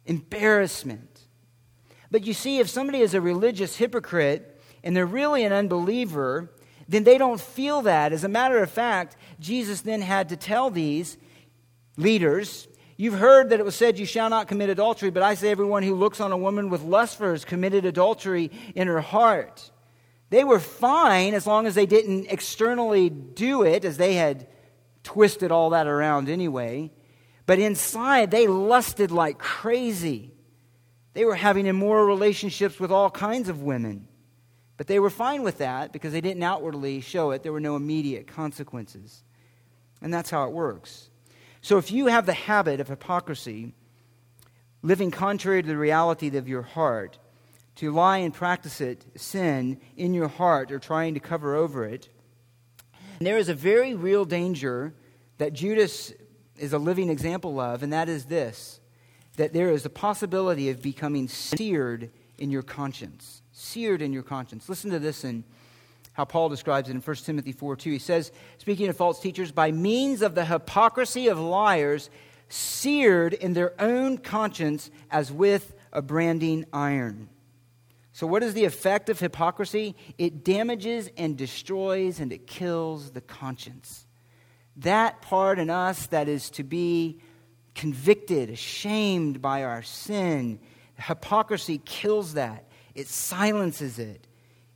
[0.06, 1.26] embarrassment.
[2.10, 6.52] But you see, if somebody is a religious hypocrite and they're really an unbeliever,
[6.88, 8.12] then they don't feel that.
[8.12, 11.18] As a matter of fact, Jesus then had to tell these
[11.96, 15.50] leaders You've heard that it was said, You shall not commit adultery, but I say,
[15.50, 19.00] everyone who looks on a woman with lust for her has committed adultery in her
[19.00, 19.70] heart.
[20.30, 24.48] They were fine as long as they didn't externally do it, as they had
[25.02, 26.90] twisted all that around anyway.
[27.46, 30.32] But inside, they lusted like crazy.
[31.14, 34.08] They were having immoral relationships with all kinds of women.
[34.76, 37.42] But they were fine with that because they didn't outwardly show it.
[37.42, 39.22] There were no immediate consequences.
[40.02, 41.08] And that's how it works.
[41.62, 43.72] So if you have the habit of hypocrisy,
[44.82, 47.18] living contrary to the reality of your heart,
[47.76, 52.08] to lie and practice it, sin in your heart, or trying to cover over it,
[53.18, 54.94] there is a very real danger
[55.38, 56.12] that Judas
[56.58, 58.80] is a living example of, and that is this
[59.36, 63.42] that there is a possibility of becoming seared in your conscience.
[63.52, 64.68] Seared in your conscience.
[64.68, 65.44] Listen to this and
[66.14, 67.90] how Paul describes it in 1 Timothy 4 2.
[67.90, 72.08] He says, speaking of false teachers, by means of the hypocrisy of liars,
[72.48, 77.28] seared in their own conscience as with a branding iron.
[78.12, 79.94] So, what is the effect of hypocrisy?
[80.16, 84.05] It damages and destroys and it kills the conscience.
[84.78, 87.20] That part in us that is to be
[87.74, 90.58] convicted, ashamed by our sin,
[90.96, 92.64] hypocrisy kills that.
[92.94, 94.26] It silences it.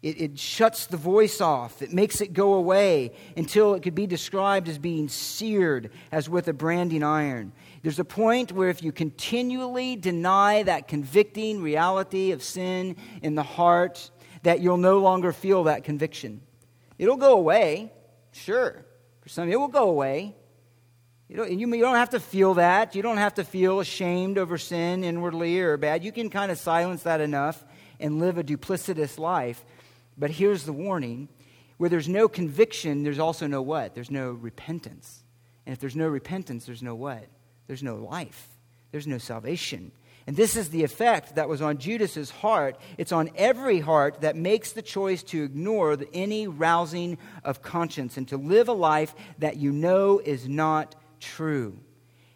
[0.03, 1.83] It, it, shuts the voice off.
[1.83, 6.49] It makes it go away until it could be described as being seared as with
[6.49, 7.53] a branding iron.
[7.83, 13.43] There's a point where if you continually deny that convicting reality of sin in the
[13.43, 14.11] heart,
[14.43, 16.41] that you'll no longer feel that conviction.
[16.99, 17.93] It'll go away,
[18.33, 18.87] sure.
[19.31, 20.35] Some, it will go away.
[21.29, 22.97] You don't, you, you don't have to feel that.
[22.97, 26.03] You don't have to feel ashamed over sin inwardly or bad.
[26.03, 27.65] You can kind of silence that enough
[28.01, 29.65] and live a duplicitous life.
[30.19, 31.29] But here's the warning
[31.77, 33.95] where there's no conviction, there's also no what?
[33.95, 35.23] There's no repentance.
[35.65, 37.25] And if there's no repentance, there's no what?
[37.69, 38.49] There's no life.
[38.91, 39.93] There's no salvation.
[40.31, 42.79] And this is the effect that was on Judas's heart.
[42.99, 48.17] It's on every heart that makes the choice to ignore the, any rousing of conscience
[48.17, 51.81] and to live a life that you know is not true.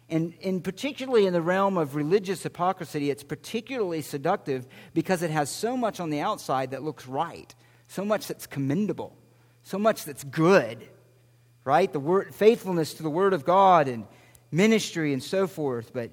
[0.09, 5.49] And, and particularly in the realm of religious hypocrisy, it's particularly seductive because it has
[5.49, 7.55] so much on the outside that looks right
[7.87, 9.15] so much that's commendable,
[9.63, 10.85] so much that's good,
[11.63, 11.93] right?
[11.93, 14.05] The word, faithfulness to the Word of God and
[14.51, 16.11] ministry and so forth, but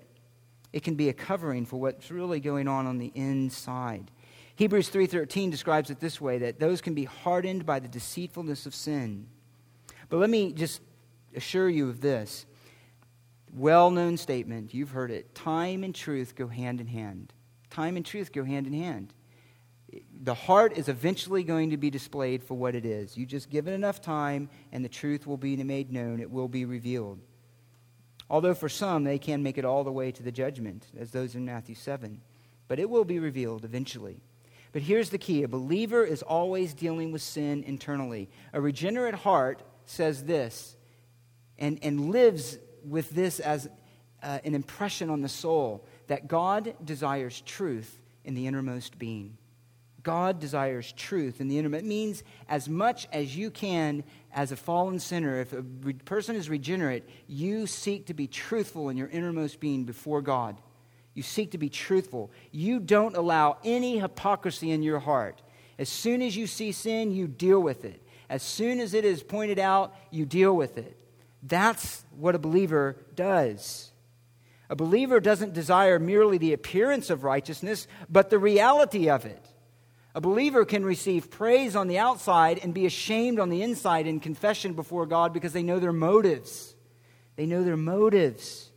[0.73, 4.11] it can be a covering for what's really going on on the inside.
[4.57, 8.75] Hebrews 3:13 describes it this way that those can be hardened by the deceitfulness of
[8.75, 9.27] sin.
[10.09, 10.81] But let me just
[11.35, 12.47] assure you of this.
[13.55, 15.35] Well-known statement, you've heard it.
[15.35, 17.33] Time and truth go hand in hand.
[17.71, 19.13] Time and truth go hand in hand
[20.23, 23.17] the heart is eventually going to be displayed for what it is.
[23.17, 26.21] You just give it enough time, and the truth will be made known.
[26.21, 27.21] It will be revealed.
[28.33, 31.35] Although for some, they can make it all the way to the judgment, as those
[31.35, 32.19] in Matthew 7.
[32.67, 34.23] But it will be revealed eventually.
[34.73, 38.31] But here's the key a believer is always dealing with sin internally.
[38.55, 40.77] A regenerate heart says this
[41.59, 43.69] and, and lives with this as
[44.23, 49.37] uh, an impression on the soul that God desires truth in the innermost being.
[50.03, 51.79] God desires truth in the intimate.
[51.79, 55.41] It means as much as you can as a fallen sinner.
[55.41, 59.85] If a re- person is regenerate, you seek to be truthful in your innermost being
[59.85, 60.57] before God.
[61.15, 62.31] You seek to be truthful.
[62.51, 65.43] You don't allow any hypocrisy in your heart.
[65.79, 68.05] As soon as you see sin, you deal with it.
[68.29, 70.97] As soon as it is pointed out, you deal with it.
[71.43, 73.91] That's what a believer does.
[74.71, 79.52] A believer doesn't desire merely the appearance of righteousness, but the reality of it.
[80.15, 84.21] A believer can receive praise on the outside and be ashamed on the inside in
[84.21, 86.75] confession before God because they know their motives.
[87.37, 88.71] They know their motives.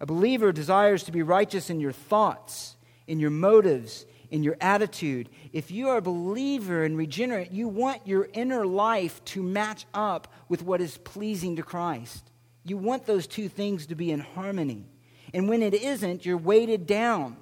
[0.00, 5.28] A believer desires to be righteous in your thoughts, in your motives, in your attitude.
[5.52, 10.32] If you are a believer and regenerate, you want your inner life to match up
[10.48, 12.30] with what is pleasing to Christ.
[12.64, 14.86] You want those two things to be in harmony.
[15.34, 17.36] And when it isn't, you're weighted down.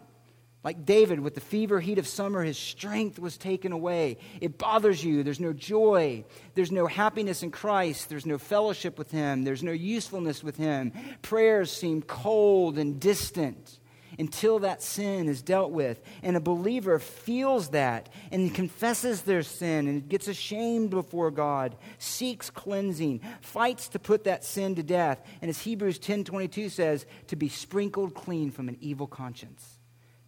[0.65, 4.19] Like David, with the fever heat of summer, his strength was taken away.
[4.41, 5.25] It bothers you.
[5.25, 6.25] There's no joy.
[6.55, 8.09] There's no happiness in Christ.
[8.09, 9.43] There's no fellowship with him.
[9.43, 10.93] There's no usefulness with him.
[11.21, 13.81] Prayers seem cold and distant
[14.21, 16.01] until that sin is dealt with.
[16.23, 22.51] And a believer feels that and confesses their sin and gets ashamed before God, seeks
[22.51, 25.21] cleansing, fights to put that sin to death.
[25.41, 29.81] And as Hebrews 10:22 says, to be sprinkled clean from an evil conscience.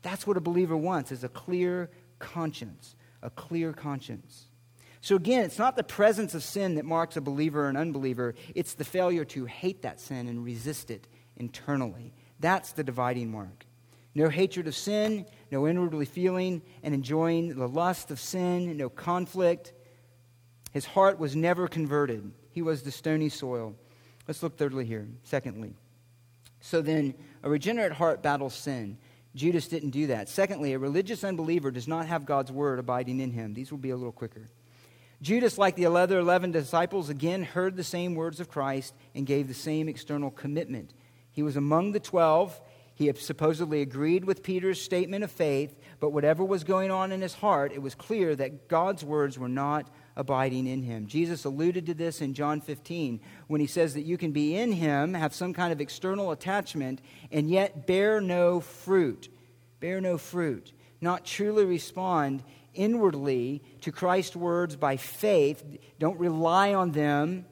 [0.05, 4.49] That's what a believer wants is a clear conscience, a clear conscience.
[5.01, 8.35] So again, it's not the presence of sin that marks a believer or an unbeliever,
[8.55, 12.13] it's the failure to hate that sin and resist it internally.
[12.39, 13.65] That's the dividing mark.
[14.15, 19.73] No hatred of sin, no inwardly feeling and enjoying the lust of sin, no conflict.
[20.73, 22.31] His heart was never converted.
[22.51, 23.75] He was the stony soil.
[24.29, 25.09] Let's look thirdly here.
[25.23, 25.73] Secondly,
[26.61, 28.99] so then a regenerate heart battles sin.
[29.35, 30.29] Judas didn't do that.
[30.29, 33.55] Secondly, a religious unbeliever does not have God's word abiding in him.
[33.55, 34.49] These will be a little quicker.
[35.23, 39.49] Judas, like the other 11 disciples, again heard the same words of Christ and gave
[39.49, 40.93] the same external commitment.
[41.33, 42.61] He was among the 12
[42.95, 47.35] he supposedly agreed with Peter's statement of faith, but whatever was going on in his
[47.35, 51.07] heart, it was clear that God's words were not abiding in him.
[51.07, 54.73] Jesus alluded to this in John 15 when he says that you can be in
[54.73, 57.01] him, have some kind of external attachment,
[57.33, 59.29] and yet bear no fruit.
[59.81, 60.73] Bear no fruit.
[61.01, 62.43] Not truly respond
[62.75, 65.65] inwardly to Christ's words by faith.
[65.99, 67.47] Don't rely on them.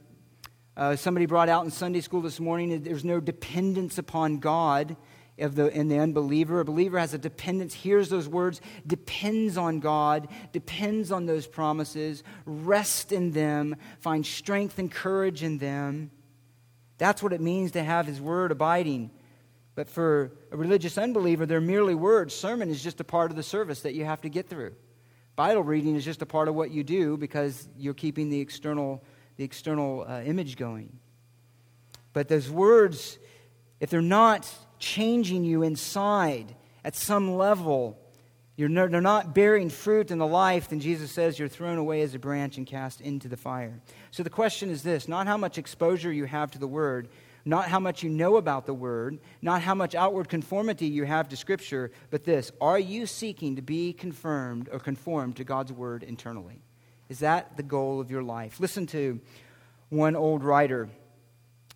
[0.77, 4.97] Uh, somebody brought out in Sunday school this morning that there's no dependence upon God
[5.39, 6.61] of the, in the unbeliever.
[6.61, 12.23] A believer has a dependence, hears those words, depends on God, depends on those promises,
[12.45, 16.11] rest in them, find strength and courage in them.
[16.99, 19.11] That's what it means to have His Word abiding.
[19.75, 22.35] But for a religious unbeliever, they're merely words.
[22.35, 24.75] Sermon is just a part of the service that you have to get through.
[25.35, 29.03] Bible reading is just a part of what you do because you're keeping the external,
[29.37, 30.99] the external uh, image going.
[32.13, 33.19] But those words,
[33.81, 34.53] if they're not
[34.83, 36.55] changing you inside
[36.85, 37.97] at some level.
[38.57, 42.03] You're no, they're not bearing fruit in the life, then Jesus says you're thrown away
[42.03, 43.81] as a branch and cast into the fire.
[44.11, 47.09] So the question is this not how much exposure you have to the Word,
[47.45, 51.29] not how much you know about the Word, not how much outward conformity you have
[51.29, 56.03] to Scripture, but this are you seeking to be confirmed or conformed to God's Word
[56.03, 56.61] internally?
[57.09, 58.59] Is that the goal of your life?
[58.59, 59.21] Listen to
[59.91, 60.89] one old writer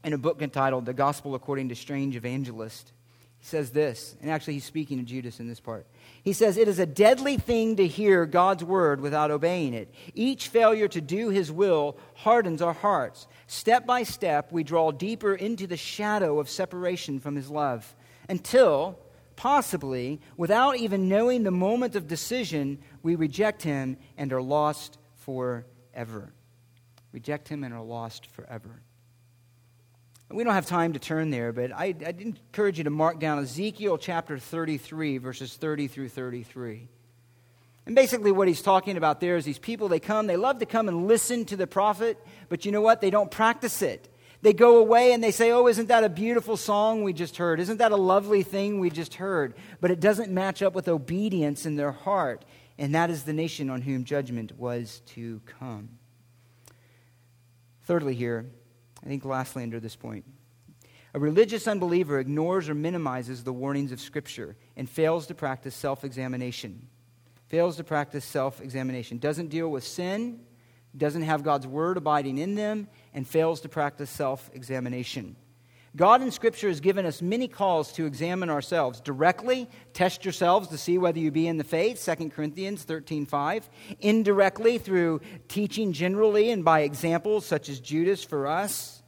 [0.03, 2.93] in a book entitled The Gospel According to Strange Evangelist.
[3.47, 5.87] Says this, and actually he's speaking to Judas in this part.
[6.25, 9.95] He says, It is a deadly thing to hear God's word without obeying it.
[10.17, 13.29] Each failure to do his will hardens our hearts.
[13.47, 17.95] Step by step, we draw deeper into the shadow of separation from his love
[18.29, 18.99] until,
[19.37, 26.33] possibly, without even knowing the moment of decision, we reject him and are lost forever.
[27.13, 28.83] Reject him and are lost forever.
[30.29, 33.39] We don't have time to turn there, but I, I encourage you to mark down
[33.39, 36.89] Ezekiel chapter 33, verses 30 through 33.
[37.87, 40.67] And basically, what he's talking about there is these people, they come, they love to
[40.67, 42.19] come and listen to the prophet,
[42.49, 43.01] but you know what?
[43.01, 44.09] They don't practice it.
[44.43, 47.61] They go away and they say, Oh, isn't that a beautiful song we just heard?
[47.61, 49.55] Isn't that a lovely thing we just heard?
[49.81, 52.45] But it doesn't match up with obedience in their heart.
[52.79, 55.89] And that is the nation on whom judgment was to come.
[57.85, 58.47] Thirdly, here,
[59.07, 60.25] I think lastly, under this point,
[61.15, 66.03] a religious unbeliever ignores or minimizes the warnings of Scripture and fails to practice self
[66.03, 66.89] examination.
[67.47, 69.19] Fails to practice self examination.
[69.19, 70.41] Doesn't deal with sin,
[70.97, 75.37] doesn't have God's word abiding in them, and fails to practice self examination.
[75.97, 79.67] God in Scripture has given us many calls to examine ourselves directly.
[79.95, 83.69] Test yourselves to see whether you be in the faith, 2 Corinthians 13 5.
[84.01, 89.03] Indirectly, through teaching generally and by examples such as Judas for us.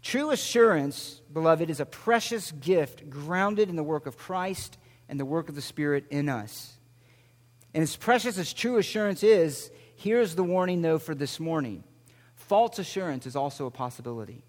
[0.00, 4.78] True assurance, beloved, is a precious gift grounded in the work of Christ
[5.10, 6.78] and the work of the Spirit in us.
[7.74, 11.84] And as precious as true assurance is, here's the warning, though, for this morning
[12.34, 14.42] false assurance is also a possibility.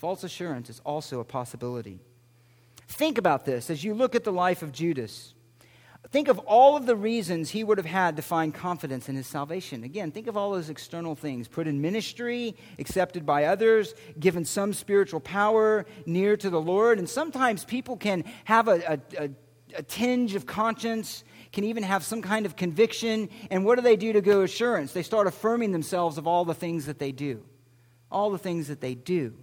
[0.00, 2.00] False assurance is also a possibility.
[2.88, 5.34] Think about this as you look at the life of Judas.
[6.10, 9.26] Think of all of the reasons he would have had to find confidence in his
[9.26, 9.84] salvation.
[9.84, 14.72] Again, think of all those external things put in ministry, accepted by others, given some
[14.72, 16.98] spiritual power, near to the Lord.
[16.98, 19.30] And sometimes people can have a, a, a,
[19.76, 23.28] a tinge of conscience, can even have some kind of conviction.
[23.50, 24.94] And what do they do to go assurance?
[24.94, 27.42] They start affirming themselves of all the things that they do.
[28.10, 29.34] All the things that they do.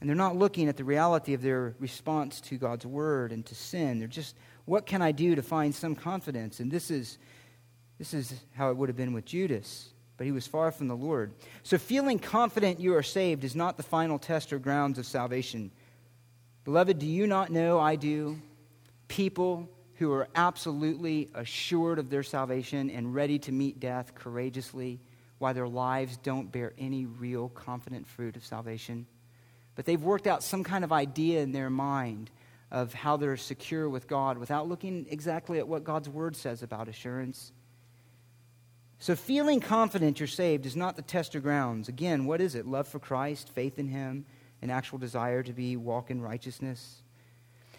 [0.00, 3.54] And they're not looking at the reality of their response to God's word and to
[3.54, 3.98] sin.
[3.98, 4.36] They're just
[4.66, 6.60] what can I do to find some confidence?
[6.60, 7.18] And this is,
[7.98, 9.90] this is how it would have been with Judas.
[10.16, 11.32] But he was far from the Lord.
[11.62, 15.70] So, feeling confident you are saved is not the final test or grounds of salvation.
[16.64, 18.40] Beloved, do you not know, I do,
[19.08, 25.00] people who are absolutely assured of their salvation and ready to meet death courageously,
[25.38, 29.06] while their lives don't bear any real confident fruit of salvation?
[29.76, 32.30] But they've worked out some kind of idea in their mind
[32.72, 36.88] of how they're secure with God without looking exactly at what God's word says about
[36.88, 37.52] assurance.
[38.98, 41.88] So, feeling confident you're saved is not the test of grounds.
[41.88, 42.66] Again, what is it?
[42.66, 44.24] Love for Christ, faith in Him,
[44.62, 47.02] an actual desire to be walk in righteousness.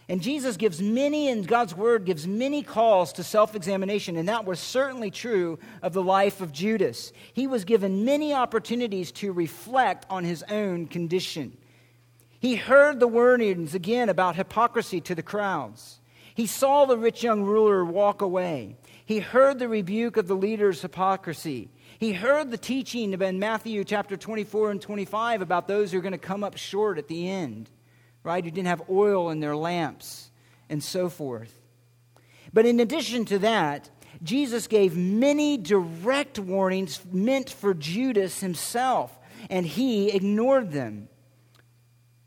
[0.09, 4.45] And Jesus gives many, and God's word gives many calls to self examination, and that
[4.45, 7.11] was certainly true of the life of Judas.
[7.33, 11.57] He was given many opportunities to reflect on his own condition.
[12.39, 15.99] He heard the warnings again about hypocrisy to the crowds.
[16.35, 18.75] He saw the rich young ruler walk away.
[19.03, 21.69] He heard the rebuke of the leader's hypocrisy.
[21.97, 26.11] He heard the teaching in Matthew chapter 24 and 25 about those who are going
[26.11, 27.71] to come up short at the end,
[28.23, 28.43] right?
[28.43, 30.29] Who didn't have oil in their lamps
[30.69, 31.59] and so forth.
[32.53, 33.89] But in addition to that,
[34.21, 39.17] Jesus gave many direct warnings meant for Judas himself,
[39.49, 41.09] and he ignored them.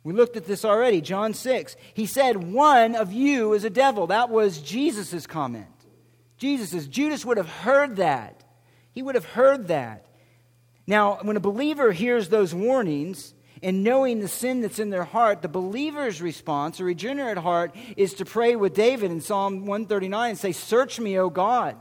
[0.03, 1.77] We looked at this already, John 6.
[1.93, 4.07] He said, One of you is a devil.
[4.07, 5.67] That was Jesus' comment.
[6.39, 8.43] Jesus' Judas would have heard that.
[8.93, 10.07] He would have heard that.
[10.87, 15.43] Now, when a believer hears those warnings and knowing the sin that's in their heart,
[15.43, 20.39] the believer's response, a regenerate heart, is to pray with David in Psalm 139 and
[20.39, 21.77] say, Search me, O God.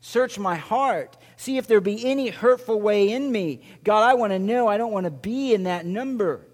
[0.00, 1.18] Search my heart.
[1.36, 3.60] See if there be any hurtful way in me.
[3.84, 4.68] God, I want to know.
[4.68, 6.47] I don't want to be in that number.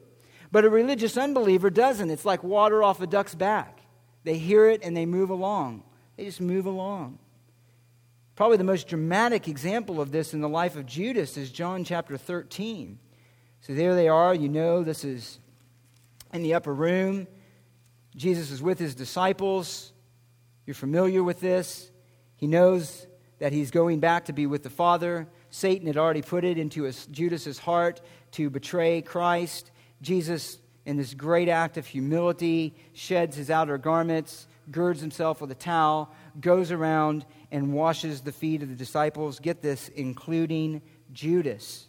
[0.55, 2.11] But a religious unbeliever doesn't.
[2.11, 3.81] It's like water off a duck's back.
[4.23, 5.83] They hear it and they move along.
[6.17, 7.19] They just move along.
[8.37, 12.17] Probably the most dramatic example of this in the life of Judas is John chapter
[12.17, 13.01] 13.
[13.63, 14.33] So there they are.
[14.33, 15.41] You know, this is
[16.33, 17.27] in the upper room.
[18.15, 19.93] Jesus is with his disciples.
[20.67, 21.91] You're familiar with this.
[22.37, 23.09] He knows
[23.41, 25.27] that he's going back to be with the Father.
[25.51, 28.01] Satan had already put it into his, Judas's heart
[28.31, 29.73] to betray Christ.
[30.05, 35.57] Jesus, in this great act of humility, sheds his outer garments, girds himself with a
[35.57, 39.41] towel, goes around and washes the feet of the disciples.
[39.41, 40.83] Get this, including
[41.13, 41.87] Judas.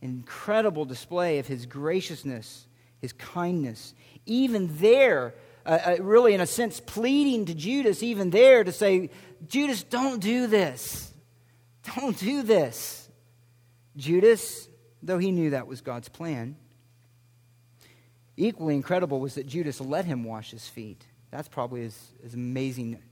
[0.00, 2.68] Incredible display of his graciousness,
[3.00, 3.92] his kindness.
[4.24, 5.34] Even there,
[5.66, 9.10] uh, uh, really, in a sense, pleading to Judas, even there, to say,
[9.48, 11.12] Judas, don't do this.
[11.96, 13.08] Don't do this.
[13.96, 14.68] Judas,
[15.02, 16.56] though he knew that was God's plan,
[18.40, 21.04] Equally incredible was that Judas let him wash his feet.
[21.32, 23.02] That's probably as, as amazing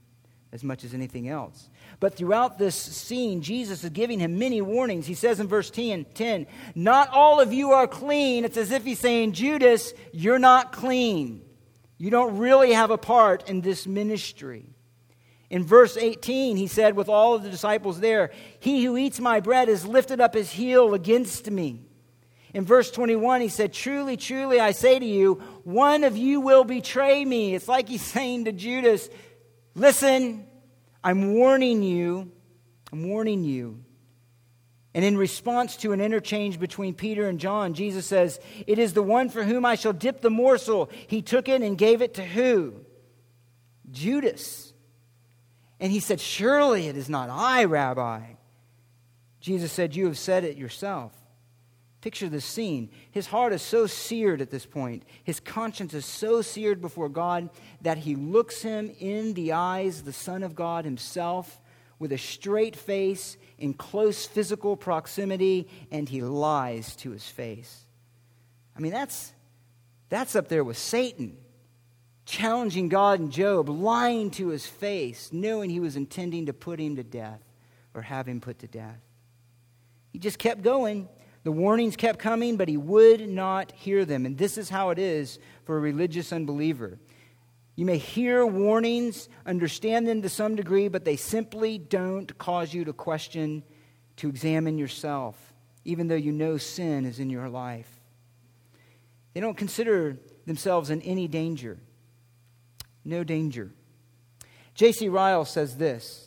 [0.53, 1.69] as much as anything else.
[1.99, 5.05] But throughout this scene, Jesus is giving him many warnings.
[5.05, 8.45] He says in verse 10, 10 Not all of you are clean.
[8.45, 11.41] It's as if he's saying, Judas, you're not clean.
[11.97, 14.69] You don't really have a part in this ministry.
[15.49, 19.41] In verse 18, he said, with all of the disciples there, He who eats my
[19.41, 21.86] bread has lifted up his heel against me.
[22.57, 26.63] In verse 21, he said, Truly, truly, I say to you, one of you will
[26.63, 27.53] betray me.
[27.53, 29.11] It's like he's saying to Judas,
[29.75, 30.43] Listen,
[31.03, 32.31] I'm warning you.
[32.91, 33.83] I'm warning you.
[34.95, 39.03] And in response to an interchange between Peter and John, Jesus says, It is the
[39.03, 40.89] one for whom I shall dip the morsel.
[41.05, 42.73] He took it and gave it to who?
[43.91, 44.73] Judas.
[45.79, 48.21] And he said, Surely it is not I, Rabbi.
[49.41, 51.13] Jesus said, You have said it yourself.
[52.01, 52.89] Picture the scene.
[53.11, 55.03] His heart is so seared at this point.
[55.23, 57.49] His conscience is so seared before God
[57.81, 61.59] that he looks him in the eyes, the Son of God himself,
[61.99, 67.85] with a straight face in close physical proximity, and he lies to his face.
[68.75, 69.33] I mean, that's,
[70.09, 71.37] that's up there with Satan
[72.27, 76.97] challenging God and Job, lying to his face, knowing he was intending to put him
[76.97, 77.41] to death
[77.93, 78.99] or have him put to death.
[80.11, 81.07] He just kept going.
[81.43, 84.25] The warnings kept coming, but he would not hear them.
[84.25, 86.99] And this is how it is for a religious unbeliever.
[87.75, 92.83] You may hear warnings, understand them to some degree, but they simply don't cause you
[92.85, 93.63] to question,
[94.17, 95.37] to examine yourself,
[95.85, 97.89] even though you know sin is in your life.
[99.33, 100.17] They don't consider
[100.47, 101.77] themselves in any danger.
[103.05, 103.71] No danger.
[104.73, 105.09] J.C.
[105.09, 106.26] Ryle says this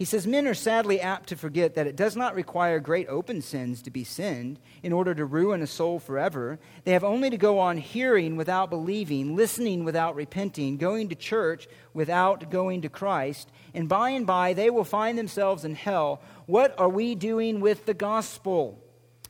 [0.00, 3.42] he says, Men are sadly apt to forget that it does not require great open
[3.42, 6.58] sins to be sinned in order to ruin a soul forever.
[6.84, 11.68] They have only to go on hearing without believing, listening without repenting, going to church
[11.92, 16.22] without going to Christ, and by and by they will find themselves in hell.
[16.46, 18.82] What are we doing with the gospel?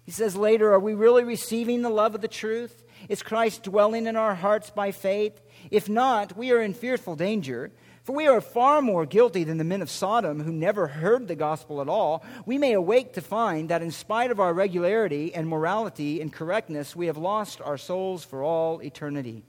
[0.06, 2.84] He says later, Are we really receiving the love of the truth?
[3.08, 5.40] Is Christ dwelling in our hearts by faith?
[5.72, 7.72] If not, we are in fearful danger.
[8.02, 11.36] For we are far more guilty than the men of Sodom who never heard the
[11.36, 12.24] gospel at all.
[12.46, 16.96] We may awake to find that in spite of our regularity and morality and correctness,
[16.96, 19.44] we have lost our souls for all eternity.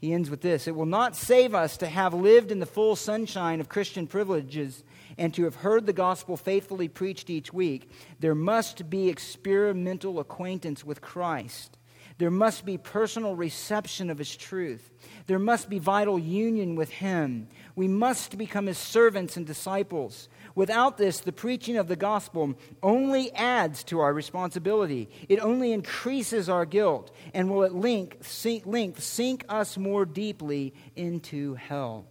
[0.00, 2.96] He ends with this It will not save us to have lived in the full
[2.96, 4.82] sunshine of Christian privileges
[5.18, 7.90] and to have heard the gospel faithfully preached each week.
[8.20, 11.76] There must be experimental acquaintance with Christ.
[12.20, 14.92] There must be personal reception of his truth.
[15.26, 17.48] There must be vital union with him.
[17.74, 20.28] We must become his servants and disciples.
[20.54, 25.08] Without this, the preaching of the gospel only adds to our responsibility.
[25.30, 30.74] It only increases our guilt and will at length sink, length sink us more deeply
[30.96, 32.04] into hell.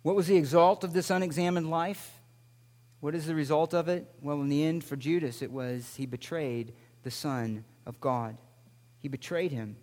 [0.00, 2.14] What was the result of this unexamined life?
[3.00, 4.08] What is the result of it?
[4.22, 8.36] Well, in the end, for Judas, it was he betrayed the Son of God.
[8.98, 9.76] He betrayed him,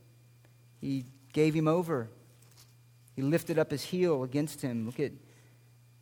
[0.80, 2.09] he gave him over,
[3.16, 4.86] he lifted up his heel against him.
[4.86, 5.13] Look at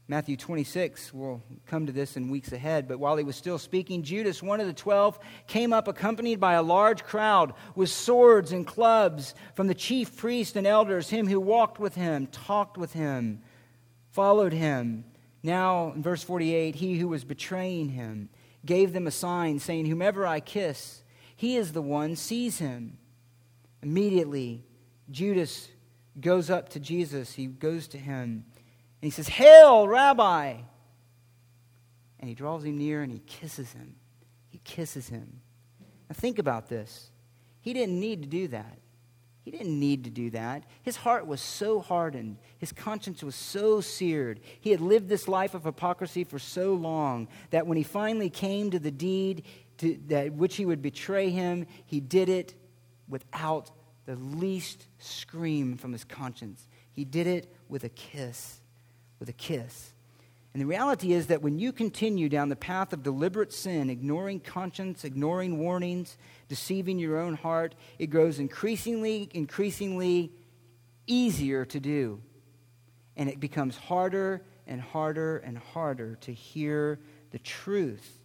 [0.08, 1.14] Matthew 26.
[1.14, 2.88] We'll come to this in weeks ahead.
[2.88, 6.54] But while he was still speaking, Judas, one of the twelve, came up accompanied by
[6.54, 11.40] a large crowd with swords and clubs from the chief priests and elders, him who
[11.40, 13.42] walked with him, talked with him,
[14.12, 15.06] followed him.
[15.42, 18.30] Now, in verse 48, he who was betraying him
[18.66, 21.03] gave them a sign, saying, Whomever I kiss,
[21.44, 22.98] he is the one, seize him.
[23.82, 24.64] Immediately,
[25.12, 25.68] Judas
[26.18, 27.34] goes up to Jesus.
[27.34, 30.56] He goes to him and he says, Hail, Rabbi!
[32.22, 33.98] And he draws him near and he kisses him.
[34.48, 35.42] He kisses him.
[36.10, 37.12] Now, think about this.
[37.60, 38.78] He didn't need to do that.
[39.44, 40.64] He didn't need to do that.
[40.84, 42.38] His heart was so hardened.
[42.60, 44.40] His conscience was so seared.
[44.62, 48.72] He had lived this life of hypocrisy for so long that when he finally came
[48.72, 49.44] to the deed,
[49.80, 52.54] to, that which he would betray him, he did it
[53.08, 53.72] without
[54.06, 56.68] the least scream from his conscience.
[56.92, 58.60] He did it with a kiss.
[59.20, 59.94] With a kiss.
[60.54, 64.40] And the reality is that when you continue down the path of deliberate sin, ignoring
[64.40, 66.16] conscience, ignoring warnings,
[66.48, 70.32] deceiving your own heart, it grows increasingly, increasingly
[71.08, 72.22] easier to do.
[73.18, 77.00] And it becomes harder and harder and harder to hear
[77.32, 78.20] the truth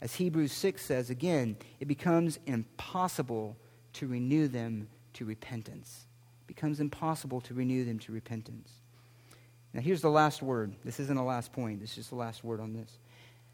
[0.00, 3.56] as Hebrews 6 says, again, it becomes impossible
[3.94, 6.06] to renew them to repentance.
[6.42, 8.70] It becomes impossible to renew them to repentance.
[9.72, 10.74] Now, here's the last word.
[10.84, 12.98] This isn't the last point, this is just the last word on this.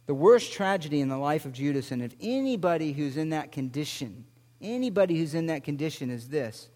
[0.06, 4.24] The worst tragedy in the life of Judas, and if anybody who's in that condition,
[4.60, 6.68] anybody who's in that condition is this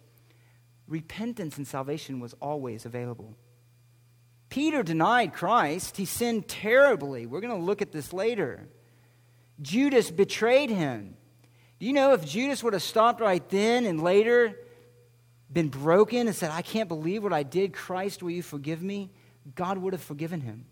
[0.86, 3.34] repentance and salvation was always available.
[4.48, 5.96] Peter denied Christ.
[5.96, 7.26] He sinned terribly.
[7.26, 8.68] We're going to look at this later.
[9.60, 11.16] Judas betrayed him.
[11.78, 14.54] Do you know if Judas would have stopped right then and later
[15.52, 19.10] been broken and said, I can't believe what I did, Christ, will you forgive me?
[19.54, 20.66] God would have forgiven him.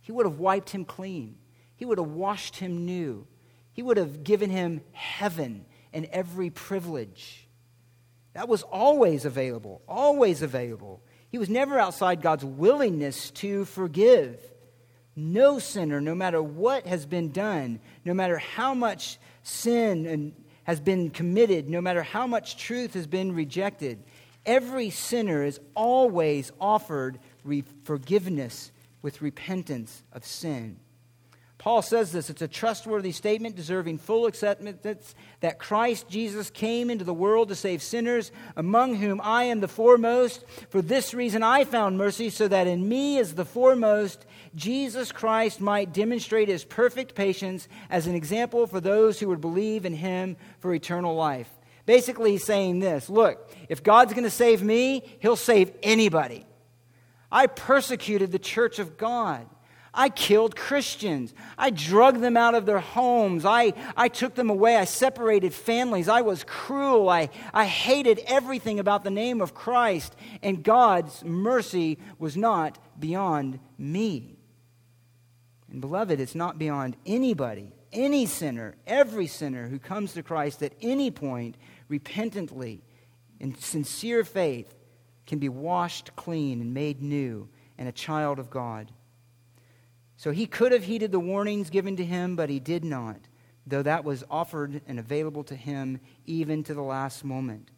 [0.00, 1.36] He would have wiped him clean.
[1.76, 3.26] He would have washed him new.
[3.72, 7.48] He would have given him heaven and every privilege.
[8.34, 11.02] That was always available, always available.
[11.28, 14.38] He was never outside God's willingness to forgive.
[15.16, 20.34] No sinner, no matter what has been done, no matter how much sin
[20.64, 24.02] has been committed, no matter how much truth has been rejected,
[24.44, 27.18] every sinner is always offered
[27.84, 30.78] forgiveness with repentance of sin.
[31.64, 37.06] Paul says this it's a trustworthy statement deserving full acceptance that Christ Jesus came into
[37.06, 40.44] the world to save sinners, among whom I am the foremost.
[40.68, 45.58] For this reason I found mercy, so that in me, as the foremost, Jesus Christ
[45.58, 50.36] might demonstrate his perfect patience as an example for those who would believe in him
[50.58, 51.48] for eternal life.
[51.86, 56.44] Basically, he's saying this look, if God's going to save me, he'll save anybody.
[57.32, 59.48] I persecuted the church of God.
[59.94, 61.32] I killed Christians.
[61.56, 63.44] I drugged them out of their homes.
[63.44, 64.76] I, I took them away.
[64.76, 66.08] I separated families.
[66.08, 67.08] I was cruel.
[67.08, 70.16] I, I hated everything about the name of Christ.
[70.42, 74.36] And God's mercy was not beyond me.
[75.70, 80.72] And beloved, it's not beyond anybody, any sinner, every sinner who comes to Christ at
[80.82, 81.56] any point
[81.88, 82.82] repentantly
[83.40, 84.74] in sincere faith
[85.26, 88.90] can be washed clean and made new and a child of God.
[90.16, 93.18] So he could have heeded the warnings given to him, but he did not,
[93.66, 97.70] though that was offered and available to him even to the last moment.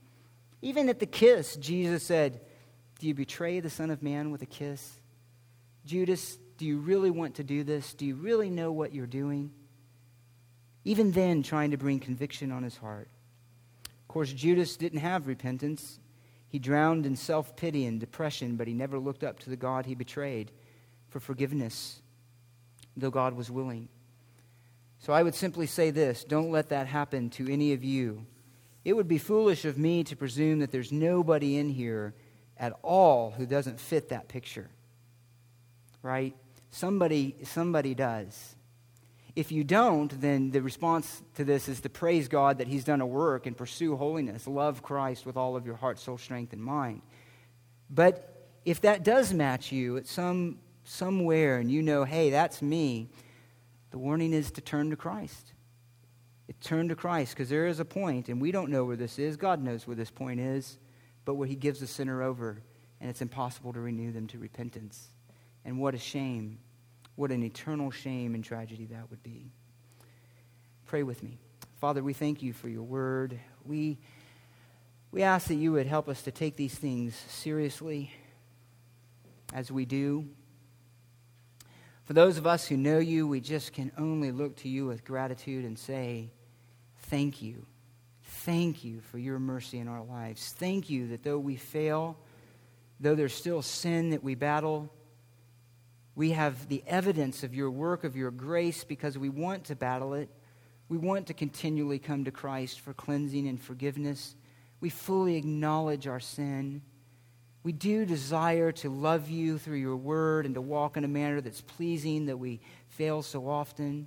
[0.62, 2.40] Even at the kiss, Jesus said,
[2.98, 5.00] Do you betray the Son of Man with a kiss?
[5.84, 7.94] Judas, do you really want to do this?
[7.94, 9.52] Do you really know what you're doing?
[10.84, 13.08] Even then, trying to bring conviction on his heart.
[13.84, 15.98] Of course, Judas didn't have repentance.
[16.48, 19.86] He drowned in self pity and depression, but he never looked up to the God
[19.86, 20.52] he betrayed
[21.08, 22.00] for forgiveness,
[22.96, 23.88] though God was willing.
[24.98, 28.26] So I would simply say this don't let that happen to any of you.
[28.84, 32.14] It would be foolish of me to presume that there's nobody in here
[32.56, 34.70] at all who doesn't fit that picture.
[36.02, 36.36] Right?
[36.70, 38.54] Somebody, somebody does.
[39.34, 43.00] If you don't, then the response to this is to praise God that He's done
[43.00, 44.46] a work and pursue holiness.
[44.46, 47.02] Love Christ with all of your heart, soul, strength, and mind.
[47.90, 53.08] But if that does match you at some somewhere and you know, hey, that's me,
[53.90, 55.52] the warning is to turn to Christ.
[56.48, 59.18] It turn to Christ because there is a point, and we don't know where this
[59.18, 59.36] is.
[59.36, 60.78] God knows where this point is,
[61.24, 62.62] but where He gives the sinner over,
[63.00, 65.10] and it's impossible to renew them to repentance.
[65.64, 66.58] And what a shame
[67.16, 69.50] what an eternal shame and tragedy that would be.
[70.84, 71.38] Pray with me.
[71.80, 73.40] Father, we thank you for your word.
[73.64, 73.98] We,
[75.10, 78.12] we ask that you would help us to take these things seriously
[79.52, 80.28] as we do.
[82.06, 85.04] For those of us who know you, we just can only look to you with
[85.04, 86.30] gratitude and say,
[87.08, 87.66] Thank you.
[88.22, 90.54] Thank you for your mercy in our lives.
[90.56, 92.16] Thank you that though we fail,
[93.00, 94.90] though there's still sin that we battle,
[96.14, 100.14] we have the evidence of your work, of your grace, because we want to battle
[100.14, 100.28] it.
[100.88, 104.34] We want to continually come to Christ for cleansing and forgiveness.
[104.80, 106.82] We fully acknowledge our sin.
[107.66, 111.40] We do desire to love you through your word and to walk in a manner
[111.40, 112.60] that's pleasing, that we
[112.90, 114.06] fail so often.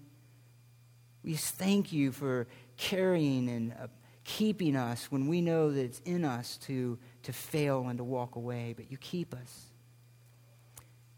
[1.25, 2.47] We thank you for
[2.77, 3.87] carrying and uh,
[4.23, 8.37] keeping us when we know that it's in us to, to fail and to walk
[8.37, 9.65] away, but you keep us.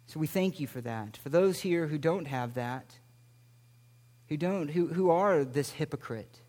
[0.07, 1.17] So we thank you for that.
[1.17, 2.95] For those here who don't have that,
[4.29, 6.39] who don't, who, who are this hypocrite,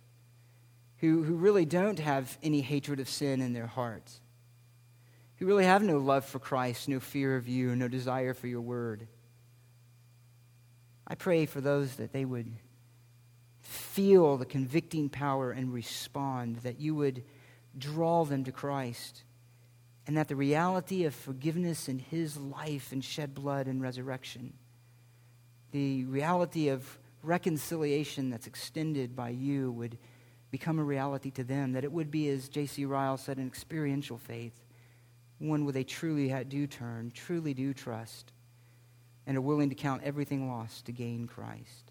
[1.01, 4.22] who, who really don't have any hatred of sin in their hearts,
[5.43, 8.61] who really have no love for Christ, no fear of you, no desire for your
[8.61, 9.09] word.
[11.05, 12.53] I pray for those that they would
[13.61, 17.25] feel the convicting power and respond, that you would
[17.77, 19.25] draw them to Christ
[20.07, 24.53] and that the reality of forgiveness in his life and shed blood and resurrection,
[25.73, 29.99] the reality of reconciliation that's extended by you would
[30.53, 32.85] become a reality to them, that it would be, as J.C.
[32.85, 34.53] Ryle said, an experiential faith,
[35.43, 38.33] one where they truly do turn, truly do trust,
[39.27, 41.91] and are willing to count everything lost to gain Christ.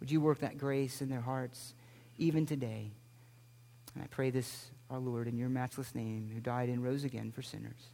[0.00, 1.74] Would you work that grace in their hearts
[2.18, 2.92] even today?
[3.94, 7.32] And I pray this our Lord, in your matchless name, who died and rose again
[7.32, 7.90] for sinners.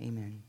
[0.00, 0.42] Amen.